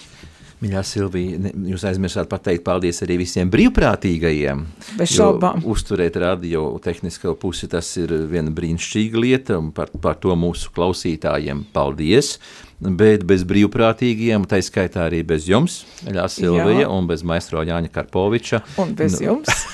Mīļā 0.58 0.82
Silvija, 0.82 1.52
jūs 1.70 1.84
aizmirsāt 1.86 2.26
pateikt 2.32 2.64
paldies 2.66 3.04
arī 3.06 3.20
visiem 3.22 3.50
brīvprātīgajiem. 3.54 4.64
Bez 4.98 5.12
šaubām. 5.14 5.62
Uzturēt 5.70 6.18
radio 6.18 6.72
tehnisko 6.82 7.36
pusi, 7.38 7.70
tas 7.70 7.92
ir 8.02 8.16
viena 8.32 8.50
brīnišķīga 8.58 9.22
lieta, 9.22 9.60
un 9.62 9.70
par, 9.76 9.94
par 10.02 10.18
to 10.24 10.34
mūsu 10.34 10.74
klausītājiem 10.74 11.62
paldies. 11.76 12.40
Bet 12.78 13.24
bez 13.26 13.42
brīvprātīgiem, 13.50 14.44
tā 14.46 14.60
skaitā 14.62 15.08
arī 15.08 15.24
bez 15.26 15.48
jums, 15.50 15.80
Eļā 16.06 16.28
Silvija, 16.30 16.84
Jā. 16.84 16.90
un 16.94 17.08
bez 17.10 17.24
maestro 17.26 17.64
Jāņa 17.66 17.90
Karpoviča. 17.90 18.60
Un 18.84 18.94
bez 18.98 19.18
nu, 19.18 19.32
jums. 19.32 19.66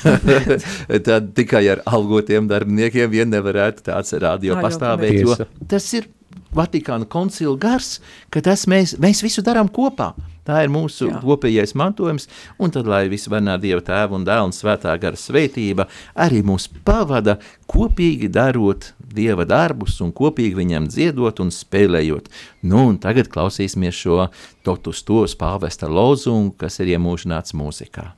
tad 1.09 1.33
tikai 1.35 1.65
ar 1.73 1.83
algotiem 1.83 2.47
darbiniekiem 2.47 3.11
vien 3.11 3.33
nevarētu 3.33 3.83
tāds 3.89 4.15
radio 4.23 4.55
pastāvēt, 4.63 5.19
jo 5.19 5.35
tas 5.67 5.89
ir 5.99 6.07
Vatikāna 6.53 7.07
koncila 7.09 7.55
gars, 7.57 7.97
ka 8.29 8.43
tas 8.45 8.67
mēs, 8.69 8.97
mēs 9.01 9.23
visu 9.25 9.43
darām 9.45 9.71
kopā. 9.73 10.13
Tā 10.43 10.59
ir 10.65 10.71
mūsu 10.71 11.07
Jā. 11.07 11.21
kopējais 11.23 11.71
mantojums, 11.79 12.27
un 12.59 12.71
tad, 12.75 12.87
lai 12.89 13.05
visvarenā 13.11 13.55
Dieva 13.63 13.79
tēva 13.85 14.17
un 14.17 14.25
dēla 14.27 14.49
un 14.49 14.55
svētā 14.55 14.91
gara 14.99 15.15
svētība 15.19 15.85
arī 16.19 16.41
mūs 16.43 16.67
pavada 16.83 17.37
kopīgi 17.71 18.27
darot 18.27 18.91
Dieva 19.13 19.45
darbus 19.47 20.01
un 20.03 20.11
kopīgi 20.15 20.57
viņam 20.57 20.89
dziedot 20.91 21.39
un 21.39 21.53
spēlējot. 21.53 22.27
Nu, 22.67 22.89
un 22.89 22.99
tagad 22.99 23.31
klausīsimies 23.31 23.95
šo 24.03 24.27
totus 24.67 25.05
tos 25.07 25.37
pāvesta 25.39 25.87
lozungu, 25.87 26.57
kas 26.59 26.81
ir 26.83 26.95
iemūžināts 26.97 27.55
mūzikā. 27.55 28.11